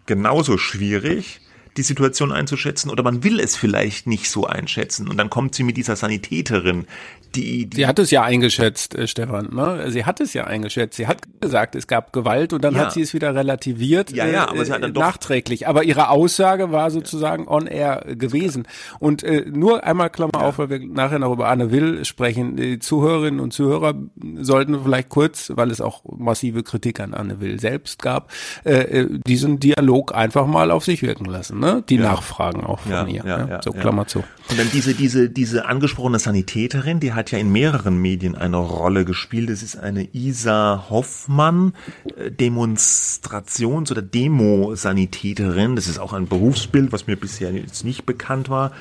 [0.06, 1.40] genauso schwierig,
[1.76, 5.08] die Situation einzuschätzen oder man will es vielleicht nicht so einschätzen.
[5.08, 6.86] Und dann kommt sie mit dieser Sanitäterin,
[7.34, 9.48] die, die Sie hat es ja eingeschätzt, äh, Stefan.
[9.52, 9.90] Ne?
[9.90, 10.96] Sie hat es ja eingeschätzt.
[10.96, 12.82] Sie hat gesagt, es gab Gewalt und dann ja.
[12.82, 14.12] hat sie es wieder relativiert.
[14.12, 15.66] Ja, ja, aber sie hat dann äh, doch nachträglich.
[15.66, 18.68] Aber ihre Aussage war sozusagen on air gewesen.
[19.00, 22.56] Und äh, nur einmal Klammer auf, weil wir nachher noch über Anne Will sprechen.
[22.56, 23.94] Die Zuhörerinnen und Zuhörer
[24.36, 28.30] sollten vielleicht kurz, weil es auch massive Kritik an Anne Will selbst gab,
[28.64, 31.82] äh, äh diesen Dialog einfach mal auf sich wirken lassen ne?
[31.88, 32.04] Die.
[32.04, 33.24] Nachfragen auch von ihr.
[33.24, 34.18] Ja, ja, so Klammer zu.
[34.50, 39.04] Und dann diese, diese, diese angesprochene Sanitäterin, die hat ja in mehreren Medien eine Rolle
[39.04, 39.50] gespielt.
[39.50, 41.74] Das ist eine Isa Hoffmann,
[42.16, 45.76] äh, Demonstrations- oder Demo-Sanitäterin.
[45.76, 48.72] Das ist auch ein Berufsbild, was mir bisher jetzt nicht bekannt war.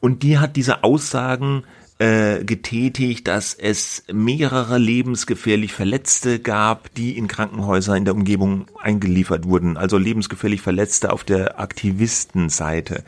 [0.00, 1.64] Und die hat diese Aussagen
[1.98, 9.46] äh, getätigt, dass es mehrere lebensgefährlich Verletzte gab, die in Krankenhäuser in der Umgebung eingeliefert
[9.46, 9.78] wurden.
[9.78, 13.02] Also lebensgefährlich Verletzte auf der Aktivistenseite.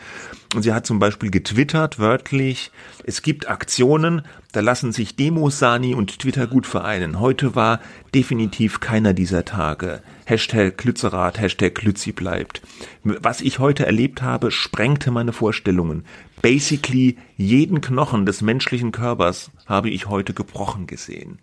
[0.54, 2.70] Und sie hat zum Beispiel getwittert, wörtlich,
[3.04, 4.22] es gibt Aktionen,
[4.52, 7.20] da lassen sich Demos, Sani und Twitter gut vereinen.
[7.20, 7.80] Heute war
[8.14, 10.00] definitiv keiner dieser Tage.
[10.24, 12.62] Hashtag Klützerath, Hashtag Klützi bleibt.
[13.04, 16.06] Was ich heute erlebt habe, sprengte meine Vorstellungen.
[16.42, 21.38] Basically jeden Knochen des menschlichen Körpers habe ich heute gebrochen gesehen.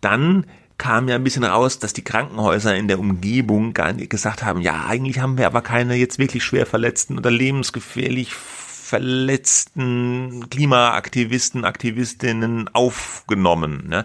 [0.00, 4.42] Dann kam ja ein bisschen raus, dass die Krankenhäuser in der Umgebung gar nicht gesagt
[4.42, 11.64] haben, ja, eigentlich haben wir aber keine jetzt wirklich schwer verletzten oder lebensgefährlich verletzten Klimaaktivisten,
[11.64, 13.88] Aktivistinnen aufgenommen.
[13.88, 14.04] Ne?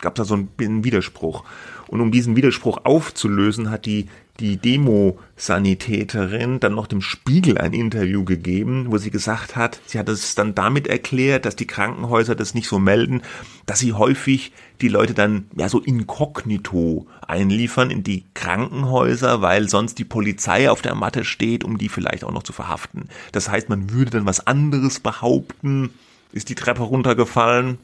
[0.00, 1.44] Gab da so einen Widerspruch.
[1.86, 4.08] Und um diesen Widerspruch aufzulösen, hat die
[4.40, 10.08] die Demo-Sanitäterin dann noch dem Spiegel ein Interview gegeben, wo sie gesagt hat, sie hat
[10.08, 13.22] es dann damit erklärt, dass die Krankenhäuser das nicht so melden,
[13.66, 19.98] dass sie häufig die Leute dann ja so inkognito einliefern in die Krankenhäuser, weil sonst
[19.98, 23.08] die Polizei auf der Matte steht, um die vielleicht auch noch zu verhaften.
[23.32, 25.90] Das heißt, man würde dann was anderes behaupten,
[26.30, 27.78] ist die Treppe runtergefallen,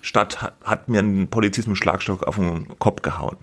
[0.00, 3.36] statt hat mir ein Polizist mit Schlagstock auf den Kopf gehauen.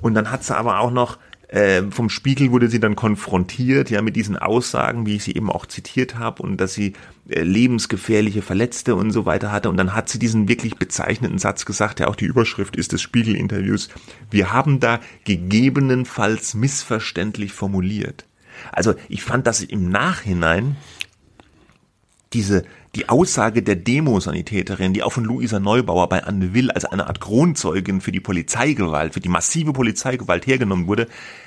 [0.00, 1.18] Und dann hat sie aber auch noch
[1.50, 5.50] äh, vom Spiegel wurde sie dann konfrontiert, ja, mit diesen Aussagen, wie ich sie eben
[5.50, 6.92] auch zitiert habe, und dass sie
[7.28, 9.68] äh, lebensgefährliche Verletzte und so weiter hatte.
[9.68, 13.02] Und dann hat sie diesen wirklich bezeichneten Satz gesagt, der auch die Überschrift ist des
[13.02, 13.88] Spiegel-Interviews.
[14.30, 18.26] Wir haben da gegebenenfalls missverständlich formuliert.
[18.70, 20.76] Also ich fand das im Nachhinein
[22.32, 22.62] diese
[22.96, 27.20] die Aussage der Demosanitäterin, die auch von Luisa Neubauer bei Anne Will als eine Art
[27.20, 31.06] Kronzeugin für die Polizeigewalt, für die massive Polizeigewalt hergenommen wurde,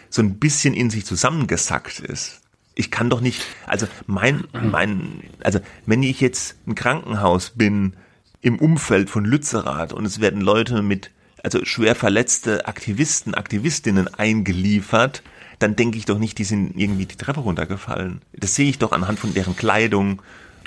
[0.10, 2.41] so ein bisschen in sich zusammengesackt ist.
[2.75, 7.93] Ich kann doch nicht, also mein, mein, also wenn ich jetzt ein Krankenhaus bin
[8.41, 11.12] im Umfeld von Lützerath und es werden Leute mit,
[11.43, 15.23] also schwer verletzte Aktivisten, Aktivistinnen eingeliefert,
[15.60, 18.21] dann denke ich doch nicht, die sind irgendwie die Treppe runtergefallen.
[18.34, 20.21] Das sehe ich doch anhand von deren Kleidung,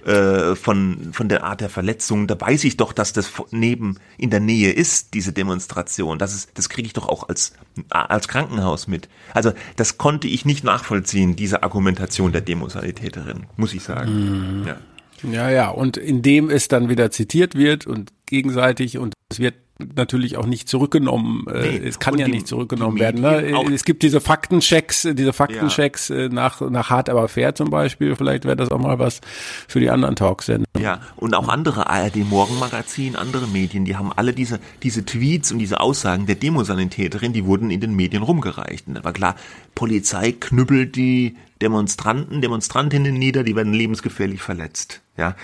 [0.07, 4.31] äh, von, von der Art der Verletzung, da weiß ich doch, dass das neben in
[4.31, 6.19] der Nähe ist, diese Demonstration.
[6.19, 7.55] Das ist, das kriege ich doch auch als,
[7.91, 9.09] als Krankenhaus mit.
[9.35, 14.61] Also das konnte ich nicht nachvollziehen, diese Argumentation der Demosanitäterin, muss ich sagen.
[14.61, 14.67] Mhm.
[14.69, 14.77] Ja.
[15.23, 20.37] Ja, ja, und indem es dann wieder zitiert wird und gegenseitig und es wird natürlich
[20.37, 21.47] auch nicht zurückgenommen.
[21.49, 21.89] Äh, nee.
[21.89, 23.21] Es kann und ja die, nicht zurückgenommen werden.
[23.21, 23.73] Ne?
[23.73, 26.17] Es gibt diese Faktenchecks, diese Faktenchecks ja.
[26.17, 28.17] Äh, nach, nach hart aber fair zum Beispiel.
[28.17, 29.21] Vielleicht wäre das auch mal was
[29.69, 30.67] für die anderen Talksender.
[30.81, 35.59] Ja, und auch andere ARD Morgenmagazin, andere Medien, die haben alle diese, diese Tweets und
[35.59, 38.89] diese Aussagen der Demosanitäterin, die wurden in den Medien rumgereicht.
[38.89, 39.37] Und da war klar,
[39.75, 45.03] Polizei knüppelt die Demonstranten, Demonstrantinnen nieder, die werden lebensgefährlich verletzt.
[45.17, 45.35] Ja,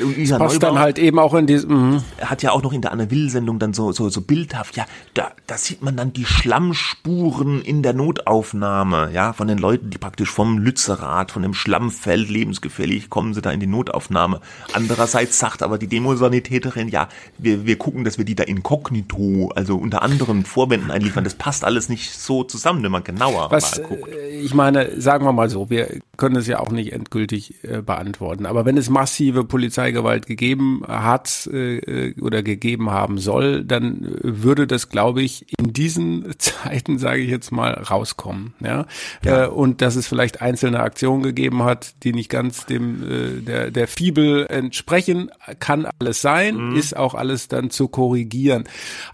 [0.00, 1.92] Luisa passt Neubauer dann halt eben auch in diesem.
[1.92, 2.02] Mhm.
[2.18, 4.76] Er hat ja auch noch in der Anne Will Sendung dann so so so bildhaft.
[4.76, 9.10] Ja, da da sieht man dann die Schlammspuren in der Notaufnahme.
[9.12, 13.50] Ja, von den Leuten, die praktisch vom Lützerath, von dem Schlammfeld lebensgefährlich kommen sie da
[13.50, 14.40] in die Notaufnahme.
[14.74, 19.76] Andererseits sagt aber die Demosanitäterin, ja, wir wir gucken, dass wir die da inkognito, also
[19.76, 21.24] unter anderen Vorwänden einliefern.
[21.24, 24.12] Das passt alles nicht so zusammen, wenn man genauer Was, mal guckt.
[24.12, 27.80] Äh, ich meine, sagen wir mal so, wir können es ja auch nicht endgültig äh,
[27.80, 28.44] beantworten.
[28.44, 34.88] Aber wenn es massive Polizeigewalt gegeben hat äh, oder gegeben haben soll, dann würde das,
[34.88, 38.54] glaube ich, in diesen Zeiten, sage ich jetzt mal, rauskommen.
[38.58, 38.86] Ja?
[39.24, 39.44] ja.
[39.44, 43.70] Äh, und dass es vielleicht einzelne Aktionen gegeben hat, die nicht ganz dem äh, der
[43.70, 45.30] der Fibel entsprechen,
[45.60, 46.76] kann alles sein, mhm.
[46.76, 48.64] ist auch alles dann zu korrigieren.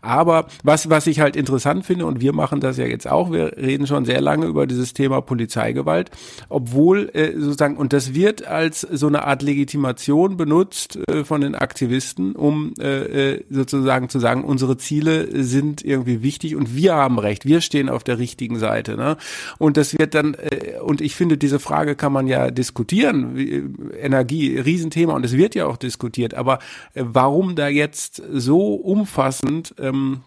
[0.00, 3.58] Aber was was ich halt interessant finde und wir machen das ja jetzt auch, wir
[3.58, 6.10] reden schon sehr lange über dieses Thema Polizeigewalt,
[6.48, 11.40] obwohl äh, sozusagen und das wird als so eine Art Legitimation Legitimation benutzt äh, von
[11.40, 16.94] den Aktivisten, um äh, äh, sozusagen zu sagen, unsere Ziele sind irgendwie wichtig und wir
[16.94, 18.96] haben recht, wir stehen auf der richtigen Seite.
[18.96, 19.16] Ne?
[19.58, 23.36] Und das wird dann, äh, und ich finde, diese Frage kann man ja diskutieren.
[23.36, 23.64] Wie,
[24.00, 26.60] Energie, Riesenthema und es wird ja auch diskutiert, aber
[26.94, 30.20] äh, warum da jetzt so umfassend ähm,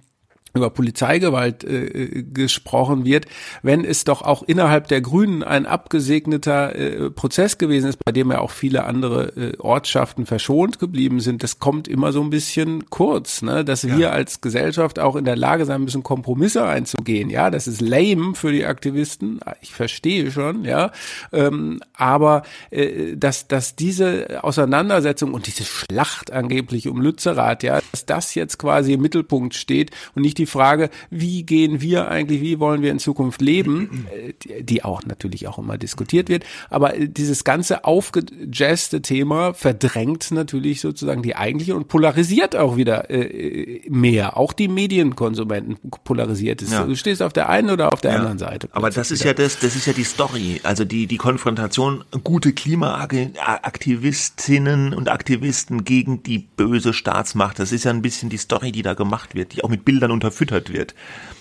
[0.57, 3.25] über Polizeigewalt äh, gesprochen wird,
[3.61, 8.31] wenn es doch auch innerhalb der Grünen ein abgesegneter äh, Prozess gewesen ist, bei dem
[8.31, 12.89] ja auch viele andere äh, Ortschaften verschont geblieben sind, das kommt immer so ein bisschen
[12.89, 13.63] kurz, ne?
[13.63, 13.97] dass ja.
[13.97, 17.29] wir als Gesellschaft auch in der Lage sein müssen, Kompromisse einzugehen.
[17.29, 20.91] Ja, das ist lame für die Aktivisten, ich verstehe schon, ja,
[21.31, 28.05] ähm, aber äh, dass, dass diese Auseinandersetzung und diese Schlacht angeblich um Lützerath, ja, dass
[28.05, 32.59] das jetzt quasi im Mittelpunkt steht und nicht die Frage, wie gehen wir eigentlich, wie
[32.59, 36.45] wollen wir in Zukunft leben, äh, die auch natürlich auch immer diskutiert wird.
[36.69, 43.81] Aber dieses ganze aufgejazzte Thema verdrängt natürlich sozusagen die eigentliche und polarisiert auch wieder äh,
[43.89, 44.37] mehr.
[44.37, 46.71] Auch die Medienkonsumenten polarisiert es.
[46.71, 46.85] Ja.
[46.85, 48.17] Du stehst auf der einen oder auf der ja.
[48.17, 48.69] anderen Seite.
[48.71, 50.59] Aber das ist ja das, das ist ja die Story.
[50.63, 57.59] Also die, die Konfrontation gute Klimaaktivistinnen und Aktivisten gegen die böse Staatsmacht.
[57.59, 60.11] Das ist ja ein bisschen die Story, die da gemacht wird, die auch mit Bildern
[60.11, 60.95] unter unterfüttert wird.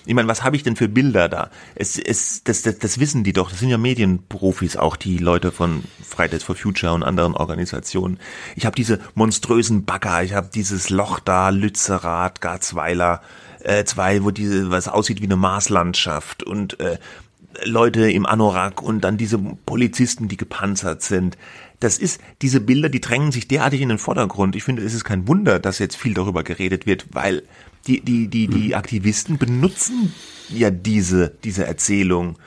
[0.09, 1.51] Ich meine, was habe ich denn für Bilder da?
[1.75, 3.51] Es, es, das, das, das wissen die doch.
[3.51, 8.19] Das sind ja Medienprofis, auch die Leute von Fridays for Future und anderen Organisationen.
[8.55, 13.21] Ich habe diese monströsen Bagger, ich habe dieses Loch da, Lützerath, Garzweiler,
[13.65, 16.99] äh, zwei, wo diese, was aussieht wie eine Marslandschaft und äh,
[17.65, 21.37] Leute im Anorak und dann diese Polizisten, die gepanzert sind.
[21.81, 24.55] Das ist, diese Bilder, die drängen sich derartig in den Vordergrund.
[24.57, 27.43] Ich finde, es ist kein Wunder, dass jetzt viel darüber geredet wird, weil
[27.87, 30.13] die, die, die, die Aktivisten benutzen
[30.49, 32.39] ja diese, diese Erzählung.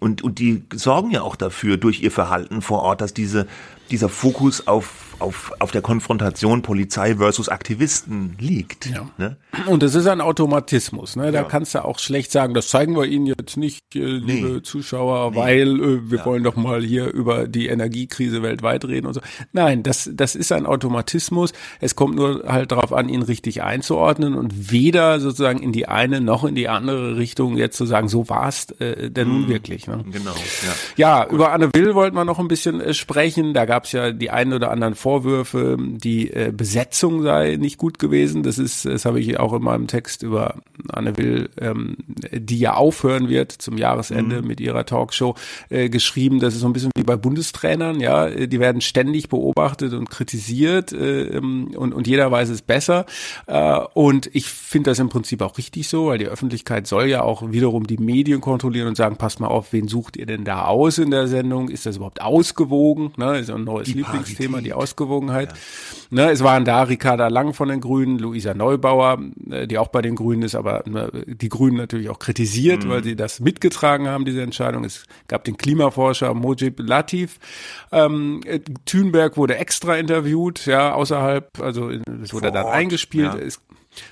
[0.00, 3.46] Und, und die sorgen ja auch dafür durch ihr Verhalten vor Ort, dass diese,
[3.90, 8.86] dieser Fokus auf auf, auf der Konfrontation Polizei versus Aktivisten liegt.
[8.86, 9.08] Ja.
[9.18, 9.36] Ne?
[9.66, 11.16] Und es ist ein Automatismus.
[11.16, 11.32] Ne?
[11.32, 11.44] Da ja.
[11.44, 14.62] kannst du auch schlecht sagen, das zeigen wir Ihnen jetzt nicht, äh, liebe nee.
[14.62, 15.36] Zuschauer, nee.
[15.36, 16.24] weil äh, wir ja.
[16.26, 19.20] wollen doch mal hier über die Energiekrise weltweit reden und so.
[19.52, 21.52] Nein, das, das ist ein Automatismus.
[21.80, 26.20] Es kommt nur halt darauf an, ihn richtig einzuordnen und weder sozusagen in die eine
[26.20, 29.48] noch in die andere Richtung jetzt zu sagen, so war es äh, denn nun mhm.
[29.48, 29.86] wirklich.
[29.86, 30.04] Ne?
[30.10, 30.34] Genau.
[30.96, 33.54] Ja, ja über Anne Will wollten wir noch ein bisschen äh, sprechen.
[33.54, 37.98] Da gab es ja die einen oder anderen Vorwürfe, die äh, Besetzung sei nicht gut
[37.98, 38.42] gewesen.
[38.42, 40.56] Das ist, das habe ich auch in meinem Text über
[40.90, 41.96] Anne Will, ähm,
[42.30, 44.48] die ja aufhören wird zum Jahresende mhm.
[44.48, 45.34] mit ihrer Talkshow,
[45.70, 46.40] äh, geschrieben.
[46.40, 50.92] Das ist so ein bisschen wie bei Bundestrainern, ja, die werden ständig beobachtet und kritisiert
[50.92, 53.06] äh, und, und jeder weiß es besser.
[53.46, 57.22] Äh, und ich finde das im Prinzip auch richtig so, weil die Öffentlichkeit soll ja
[57.22, 60.66] auch wiederum die Medien kontrollieren und sagen, passt mal auf, wen sucht ihr denn da
[60.66, 61.70] aus in der Sendung?
[61.70, 63.12] Ist das überhaupt ausgewogen?
[63.16, 63.38] Ne?
[63.38, 64.66] Ist ein neues die Lieblingsthema, Parität.
[64.66, 64.97] die Ausgewogenheit.
[64.98, 65.52] Ausgewogenheit.
[65.52, 65.58] Ja.
[66.10, 69.18] Ne, es waren da Ricarda Lang von den Grünen, Luisa Neubauer,
[69.50, 72.88] äh, die auch bei den Grünen ist, aber ne, die Grünen natürlich auch kritisiert, mhm.
[72.88, 74.84] weil sie das mitgetragen haben, diese Entscheidung.
[74.84, 77.38] Es gab den Klimaforscher Mojib Latif.
[77.92, 78.40] Ähm,
[78.84, 83.34] Thünberg wurde extra interviewt, ja, außerhalb, also es wurde dann eingespielt.
[83.34, 83.40] Ja.
[83.40, 83.60] Es,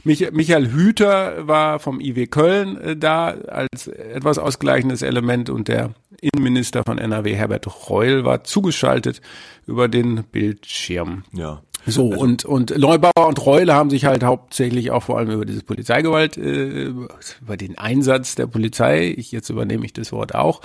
[0.05, 6.83] Michael Hüter war vom IW Köln äh, da als etwas ausgleichendes Element und der Innenminister
[6.85, 9.20] von NRW Herbert Reul war zugeschaltet
[9.66, 11.25] über den Bildschirm.
[11.33, 11.62] Ja.
[11.87, 15.44] So, also, und, und Neubauer und Reule haben sich halt hauptsächlich auch vor allem über
[15.44, 16.87] dieses Polizeigewalt, äh,
[17.40, 20.61] über den Einsatz der Polizei, ich jetzt übernehme ich das Wort auch,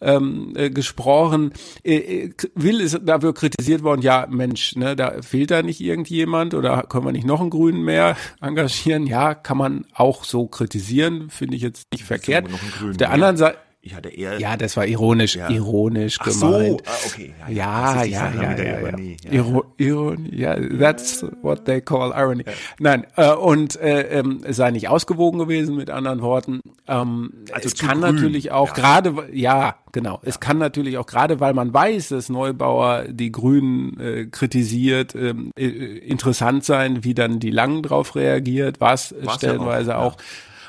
[0.00, 1.52] ähm, äh, gesprochen.
[1.82, 6.54] Äh, äh Will ist dafür kritisiert worden, ja, Mensch, ne, da fehlt da nicht irgendjemand
[6.54, 9.06] oder können wir nicht noch einen Grünen mehr engagieren?
[9.06, 12.46] Ja, kann man auch so kritisieren, finde ich jetzt nicht verkehrt.
[12.46, 14.40] Auf der anderen Seite, ich hatte eher.
[14.40, 15.48] Ja, das war ironisch, ja.
[15.48, 16.40] ironisch Ach gemeint.
[16.40, 17.34] So, ah, okay.
[17.48, 19.16] Ja, ja, ja, ja, ja, Ironie.
[19.24, 19.30] Ja.
[19.30, 22.42] Iro Ironie, ja, that's what they call irony.
[22.44, 22.52] Ja.
[22.80, 26.62] Nein, äh, und äh, ähm, es sei nicht ausgewogen gewesen, mit anderen Worten.
[26.88, 28.16] Ähm, also es kann grün.
[28.16, 33.04] natürlich auch gerade, ja, genau, es kann natürlich auch gerade, weil man weiß, dass Neubauer
[33.08, 39.96] die Grünen äh, kritisiert, äh, interessant sein, wie dann die Langen drauf reagiert, was stellenweise
[39.96, 40.16] auch, auch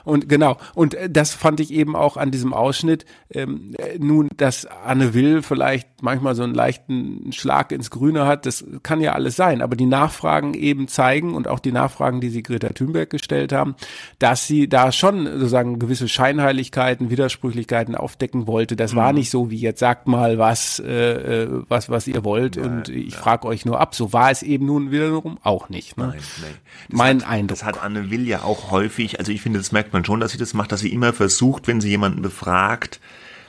[0.03, 3.05] und genau, und äh, das fand ich eben auch an diesem Ausschnitt.
[3.33, 8.65] Ähm, nun, dass Anne Will vielleicht manchmal so einen leichten Schlag ins Grüne hat, das
[8.83, 9.62] kann ja alles sein.
[9.62, 13.75] Aber die Nachfragen eben zeigen und auch die Nachfragen, die sie Greta Thunberg gestellt haben,
[14.19, 18.75] dass sie da schon sozusagen gewisse Scheinheiligkeiten, Widersprüchlichkeiten aufdecken wollte.
[18.75, 18.97] Das mhm.
[18.97, 22.65] war nicht so wie jetzt sagt mal was, äh, äh was, was ihr wollt nein,
[22.69, 23.19] und ich ja.
[23.19, 23.95] frage euch nur ab.
[23.95, 25.97] So war es eben nun wiederum auch nicht.
[25.97, 26.07] Ne?
[26.07, 26.51] Nein, nein.
[26.89, 27.60] mein hat, Eindruck.
[27.60, 30.31] Das hat Anne Will ja auch häufig, also ich finde, das merkt man schon, dass
[30.31, 32.99] sie das macht, dass sie immer versucht, wenn sie jemanden befragt,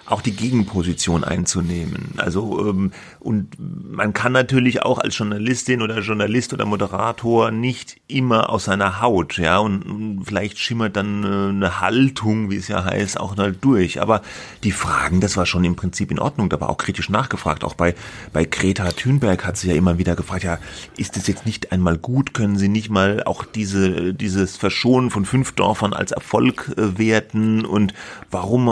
[0.06, 2.14] auch die Gegenposition einzunehmen.
[2.16, 2.92] Also ähm,
[3.28, 9.00] und man kann natürlich auch als Journalistin oder Journalist oder Moderator nicht immer aus seiner
[9.00, 13.52] Haut, ja, und, vielleicht schimmert dann äh, eine Haltung, wie es ja heißt, auch mal
[13.52, 14.00] durch.
[14.00, 14.22] Aber
[14.64, 17.64] die Fragen, das war schon im Prinzip in Ordnung, da war auch kritisch nachgefragt.
[17.64, 17.94] Auch bei
[18.32, 20.58] bei Greta Thunberg hat sie ja immer wieder gefragt, ja,
[20.96, 22.34] ist es jetzt nicht einmal gut?
[22.34, 27.64] Können Sie nicht mal auch diese dieses Verschonen von fünf Dörfern als Erfolg äh, werten?
[27.64, 27.94] Und
[28.30, 28.68] warum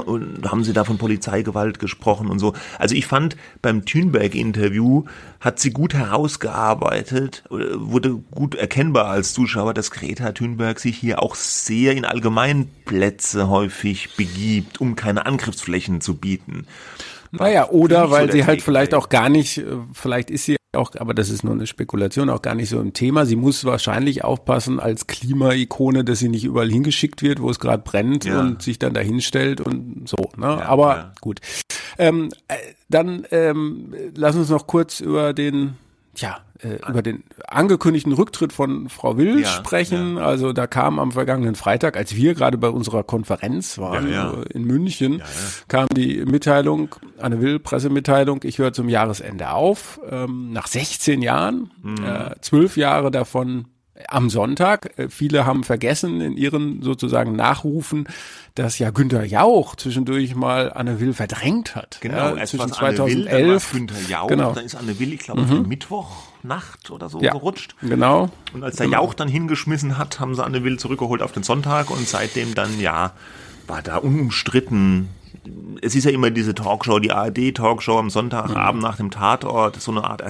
[0.51, 2.55] haben Sie da von Polizei Polizeigewalt gesprochen und so.
[2.79, 3.85] Also ich fand beim
[4.53, 5.05] Thünberg-Interview
[5.41, 11.35] hat sie gut herausgearbeitet, wurde gut erkennbar als Zuschauer, dass Greta Thunberg sich hier auch
[11.35, 16.67] sehr in Allgemeinplätze häufig begibt, um keine Angriffsflächen zu bieten.
[17.33, 21.15] Naja, oder weil sie halt vielleicht auch gar nicht, äh, vielleicht ist sie auch, aber
[21.15, 23.27] das ist nur eine Spekulation, auch gar nicht so im Thema.
[23.27, 27.83] Sie muss wahrscheinlich aufpassen als Klimaikone, dass sie nicht überall hingeschickt wird, wo es gerade
[27.83, 28.41] brennt ja.
[28.41, 30.31] und sich dann dahinstellt und so.
[30.37, 30.47] Ne?
[30.47, 31.13] Ja, aber ja.
[31.21, 31.41] gut.
[31.99, 32.55] Ähm, äh,
[32.89, 35.77] dann ähm, lass uns noch kurz über den
[36.21, 40.17] ja, äh, über den angekündigten Rücktritt von Frau Will ja, sprechen.
[40.17, 40.25] Ja.
[40.25, 44.43] Also da kam am vergangenen Freitag, als wir gerade bei unserer Konferenz waren ja, äh,
[44.53, 45.23] in München,
[45.69, 51.71] kam die Mitteilung, eine Will Pressemitteilung, ich höre zum Jahresende auf, ähm, nach 16 Jahren,
[51.83, 52.05] mhm.
[52.05, 53.67] äh, zwölf Jahre davon
[54.09, 54.99] am Sonntag.
[54.99, 58.09] Äh, viele haben vergessen in ihren sozusagen Nachrufen,
[58.55, 61.99] dass ja Günther Jauch zwischendurch mal Anne Will verdrängt hat.
[62.01, 63.29] Genau, ja, zwischen 2011.
[63.29, 64.53] Anne Will, dann Günther Jauch, genau.
[64.53, 65.61] dann ist Anne Will, ich glaube, mhm.
[65.61, 67.75] auf Mittwochnacht oder so ja, gerutscht.
[67.83, 68.31] Genau.
[68.53, 69.03] Und als der genau.
[69.03, 72.81] Jauch dann hingeschmissen hat, haben sie Anne Will zurückgeholt auf den Sonntag und seitdem dann,
[72.81, 73.13] ja,
[73.67, 75.09] war da unumstritten
[75.83, 78.89] es ist ja immer diese Talkshow, die ARD-Talkshow am Sonntagabend mhm.
[78.89, 80.21] nach dem Tatort, so eine Art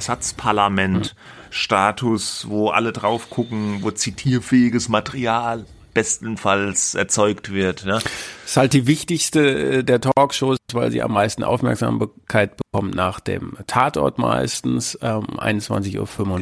[1.50, 7.86] Ersatzparlament-Status, wo alle drauf gucken, wo zitierfähiges Material bestenfalls erzeugt wird.
[7.86, 7.92] Ne?
[7.92, 8.04] Das
[8.44, 13.56] ist halt die wichtigste äh, der Talkshows, weil sie am meisten Aufmerksamkeit bekommt nach dem
[13.66, 16.36] Tatort meistens, ähm, 21.45 Uhr.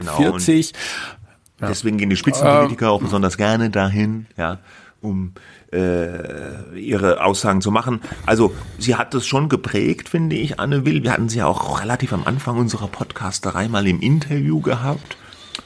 [1.57, 1.69] Genau.
[1.69, 4.59] Deswegen gehen die Spitzenpolitiker ähm, auch besonders gerne dahin, ja,
[5.05, 5.33] um
[5.73, 8.01] äh, ihre Aussagen zu machen.
[8.27, 11.03] Also sie hat das schon geprägt, finde ich, Anne Will.
[11.03, 15.17] Wir hatten sie ja auch relativ am Anfang unserer Podcasterei mal im Interview gehabt.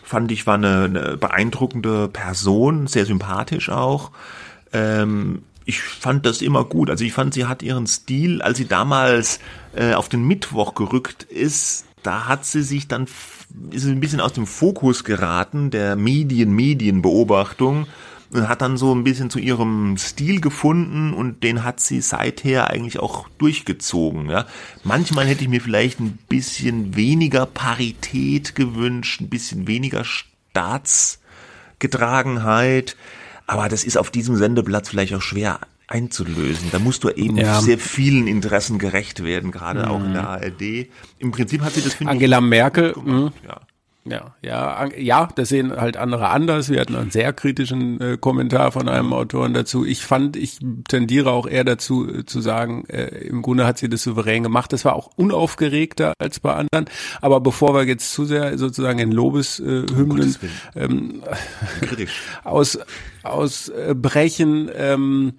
[0.03, 4.11] Fand ich, war eine, eine beeindruckende Person, sehr sympathisch auch.
[4.73, 6.89] Ähm, ich fand das immer gut.
[6.89, 9.39] Also ich fand, sie hat ihren Stil, als sie damals
[9.77, 13.07] äh, auf den Mittwoch gerückt ist, da hat sie sich dann
[13.71, 17.89] ist ein bisschen aus dem Fokus geraten der Medien Medienbeobachtung und
[18.35, 22.99] hat dann so ein bisschen zu ihrem Stil gefunden und den hat sie seither eigentlich
[22.99, 24.29] auch durchgezogen.
[24.29, 24.47] Ja.
[24.85, 32.97] Manchmal hätte ich mir vielleicht ein bisschen weniger Parität gewünscht, ein bisschen weniger Staatsgetragenheit,
[33.47, 36.69] aber das ist auf diesem Sendeplatz vielleicht auch schwer einzulösen.
[36.71, 37.61] Da musst du eben ja.
[37.61, 39.87] sehr vielen Interessen gerecht werden, gerade mhm.
[39.87, 40.29] auch in der mhm.
[40.29, 40.89] ARD.
[41.19, 43.33] Im Prinzip hat sie das finde Angela Merkel, mhm.
[43.47, 43.61] ja.
[44.11, 46.71] Ja, ja, ja, das sehen halt andere anders.
[46.71, 49.85] Wir hatten einen sehr kritischen äh, Kommentar von einem Autoren dazu.
[49.85, 50.59] Ich fand, ich
[50.89, 54.73] tendiere auch eher dazu äh, zu sagen, äh, im Grunde hat sie das souverän gemacht.
[54.73, 56.87] Das war auch unaufgeregter als bei anderen.
[57.21, 60.37] Aber bevor wir jetzt zu sehr sozusagen in Lobeshymnen
[60.75, 61.23] äh, ähm,
[62.45, 62.79] aus,
[63.23, 65.35] ausbrechen, ähm,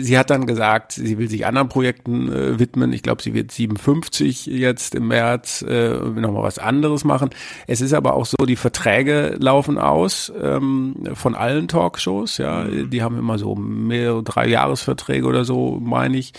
[0.00, 2.92] Sie hat dann gesagt, sie will sich anderen Projekten äh, widmen.
[2.92, 7.30] Ich glaube, sie wird 57 jetzt im März äh, nochmal was anderes machen.
[7.66, 12.38] Es ist aber auch so, die Verträge laufen aus ähm, von allen Talkshows.
[12.38, 12.90] Ja, mhm.
[12.90, 16.32] die haben immer so mehrere drei Jahresverträge oder so, meine ich.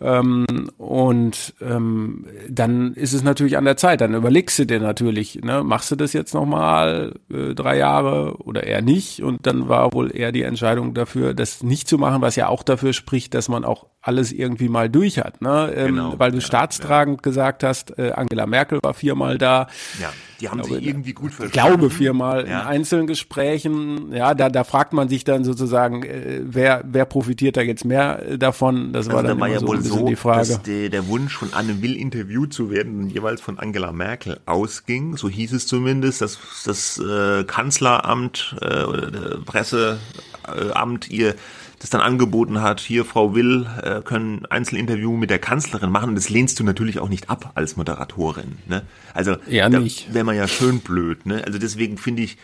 [0.00, 0.46] Ähm,
[0.78, 4.00] und ähm, dann ist es natürlich an der Zeit.
[4.00, 8.64] Dann überlegst du dir natürlich, ne, machst du das jetzt nochmal äh, drei Jahre oder
[8.64, 9.22] eher nicht?
[9.22, 12.62] Und dann war wohl eher die Entscheidung dafür, das nicht zu machen, was ja auch
[12.62, 15.42] dafür spricht, dass man auch alles irgendwie mal durch hat.
[15.42, 15.72] Ne?
[15.76, 17.22] Ähm, genau, weil du ja, staatstragend ja.
[17.22, 19.66] gesagt hast, äh, Angela Merkel war viermal da.
[20.00, 20.10] Ja,
[20.40, 21.72] die haben glaube, sich irgendwie gut verstanden.
[21.72, 22.60] Ich glaube viermal ja.
[22.60, 24.12] in einzelnen Gesprächen.
[24.12, 28.38] Ja, da, da fragt man sich dann sozusagen, äh, wer, wer profitiert da jetzt mehr
[28.38, 28.92] davon?
[28.92, 30.48] Das also war dann da war ja so wohl so, die Frage.
[30.48, 35.16] dass der, der Wunsch von Anne Will interviewt zu werden jeweils von Angela Merkel ausging.
[35.16, 41.34] So hieß es zumindest, dass das äh, Kanzleramt äh, oder Presseamt ihr
[41.80, 46.14] das dann angeboten hat, hier Frau Will, äh, können Einzelinterview mit der Kanzlerin machen.
[46.14, 48.58] Das lehnst du natürlich auch nicht ab als Moderatorin.
[48.68, 48.82] Ne?
[49.14, 51.24] Also ja, da wäre man ja schön blöd.
[51.24, 51.42] Ne?
[51.44, 52.36] Also deswegen finde ich,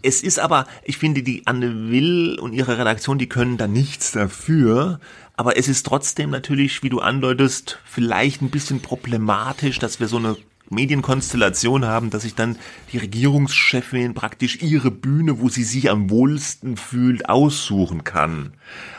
[0.00, 4.12] es ist aber, ich finde, die Anne Will und ihre Redaktion, die können da nichts
[4.12, 5.00] dafür.
[5.36, 10.16] Aber es ist trotzdem natürlich, wie du andeutest, vielleicht ein bisschen problematisch, dass wir so
[10.16, 10.36] eine
[10.72, 12.56] Medienkonstellation haben, dass sich dann
[12.92, 18.54] die Regierungschefin praktisch ihre Bühne, wo sie sich am wohlsten fühlt, aussuchen kann.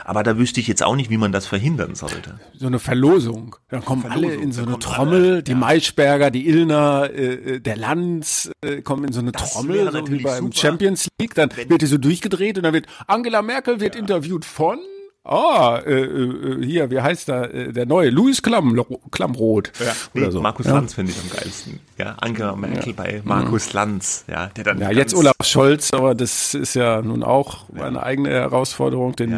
[0.05, 2.39] Aber da wüsste ich jetzt auch nicht, wie man das verhindern sollte.
[2.57, 3.55] So eine Verlosung.
[3.69, 5.57] Dann kommen Verlosung, alle in so eine Trommel, alle, die ja.
[5.57, 10.07] Maischberger, die Illner, äh, äh, der Lanz äh, kommen in so eine das Trommel, so
[10.09, 10.55] wie beim super.
[10.55, 11.35] Champions League.
[11.35, 14.01] Dann wird die so durchgedreht und dann wird Angela Merkel wird ja.
[14.01, 14.79] interviewt von
[15.25, 18.09] Ah, äh, äh, hier, wie heißt der, äh, der neue?
[18.09, 18.77] Louis Klamm,
[19.09, 19.71] Klammroth.
[19.79, 20.41] Ja, nee, so.
[20.41, 20.73] Markus ja.
[20.73, 21.79] Lanz finde ich am geilsten.
[21.97, 22.93] Ja, Angela Merkel ja.
[22.93, 23.73] bei Markus mhm.
[23.73, 24.25] Lanz.
[24.27, 28.31] Ja, der dann ja jetzt Olaf Scholz, aber das ist ja nun auch eine eigene
[28.31, 29.33] Herausforderung, den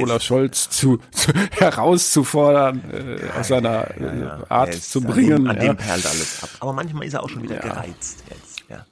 [0.00, 5.46] Olaf Scholz zu, zu herauszufordern, äh, aus seiner äh, Art zu bringen.
[5.46, 6.50] An dem, an dem perlt alles ab.
[6.58, 8.62] Aber manchmal ist er auch schon wieder gereizt jetzt.
[8.68, 8.84] Ja.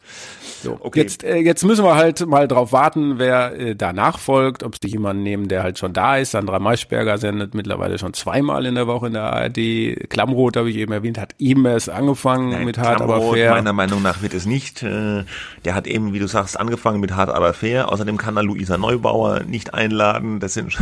[0.63, 1.01] So, okay.
[1.01, 4.89] Jetzt, äh, jetzt müssen wir halt mal drauf warten, wer äh, da nachfolgt, ob sie
[4.89, 6.33] jemanden nehmen, der halt schon da ist.
[6.33, 10.09] Sandra Maischberger sendet mittlerweile schon zweimal in der Woche in der ARD.
[10.09, 13.53] Klammroth, habe ich eben erwähnt, hat eben erst angefangen Nein, mit Hart aber fair.
[13.53, 14.83] meiner Meinung nach wird es nicht.
[14.83, 15.25] Äh,
[15.65, 17.91] der hat eben, wie du sagst, angefangen mit Hart aber fair.
[17.91, 20.41] Außerdem kann er Luisa Neubauer nicht einladen.
[20.41, 20.77] Das sind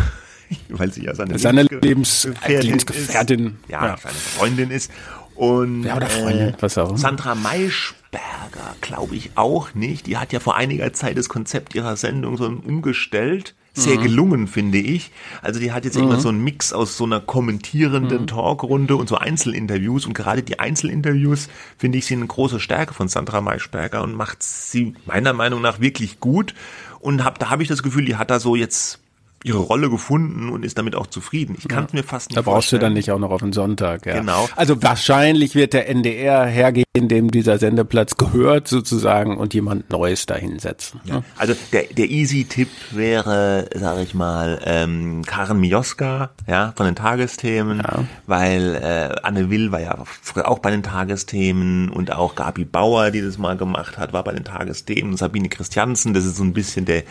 [0.69, 4.91] weil sie ja seine, seine Lebensgefährtin, Lebensgefährtin ist, ja, ja, seine Freundin ist.
[5.39, 6.99] Und ja, oder Freundin, äh, was auch.
[6.99, 10.09] Sandra Maischberger, glaube ich auch nicht.
[10.09, 13.55] Die hat ja vor einiger Zeit das Konzept ihrer Sendung so umgestellt.
[13.73, 14.03] Sehr mhm.
[14.03, 15.13] gelungen, finde ich.
[15.41, 16.05] Also die hat jetzt mhm.
[16.05, 18.27] immer so einen Mix aus so einer kommentierenden mhm.
[18.27, 20.07] Talkrunde und so Einzelinterviews.
[20.07, 24.43] Und gerade die Einzelinterviews, finde ich, sind eine große Stärke von Sandra Maischberger und macht
[24.43, 26.53] sie meiner Meinung nach wirklich gut.
[26.99, 28.99] Und hab, da habe ich das Gefühl, die hat da so jetzt
[29.45, 31.57] ihre Rolle gefunden und ist damit auch zufrieden.
[31.59, 31.99] Ich kann es ja.
[31.99, 32.81] mir fast nicht Da brauchst vorstellen.
[32.81, 34.05] du dann nicht auch noch auf den Sonntag.
[34.07, 34.19] Ja.
[34.19, 34.49] Genau.
[34.57, 41.01] Also wahrscheinlich wird der NDR hergehen, dem dieser Sendeplatz gehört sozusagen und jemand Neues dahinsetzen.
[41.05, 41.23] Ja.
[41.37, 47.79] Also der, der Easy-Tipp wäre, sage ich mal, ähm, Karen Mioska ja, von den Tagesthemen,
[47.79, 48.05] ja.
[48.27, 53.11] weil äh, Anne Will war ja früher auch bei den Tagesthemen und auch Gabi Bauer,
[53.11, 55.17] die das mal gemacht hat, war bei den Tagesthemen.
[55.17, 57.05] Sabine Christiansen, das ist so ein bisschen der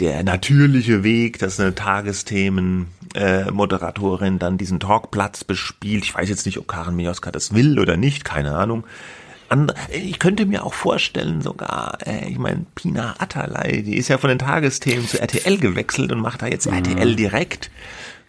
[0.00, 6.04] der natürliche Weg, dass eine Tagesthemen-Moderatorin äh, dann diesen Talkplatz bespielt.
[6.04, 8.84] Ich weiß jetzt nicht, ob Karen Mioska das will oder nicht, keine Ahnung.
[9.50, 14.18] And, ich könnte mir auch vorstellen sogar, äh, ich meine, Pina Atalay, die ist ja
[14.18, 16.74] von den Tagesthemen zu RTL gewechselt und macht da jetzt mhm.
[16.74, 17.70] RTL direkt.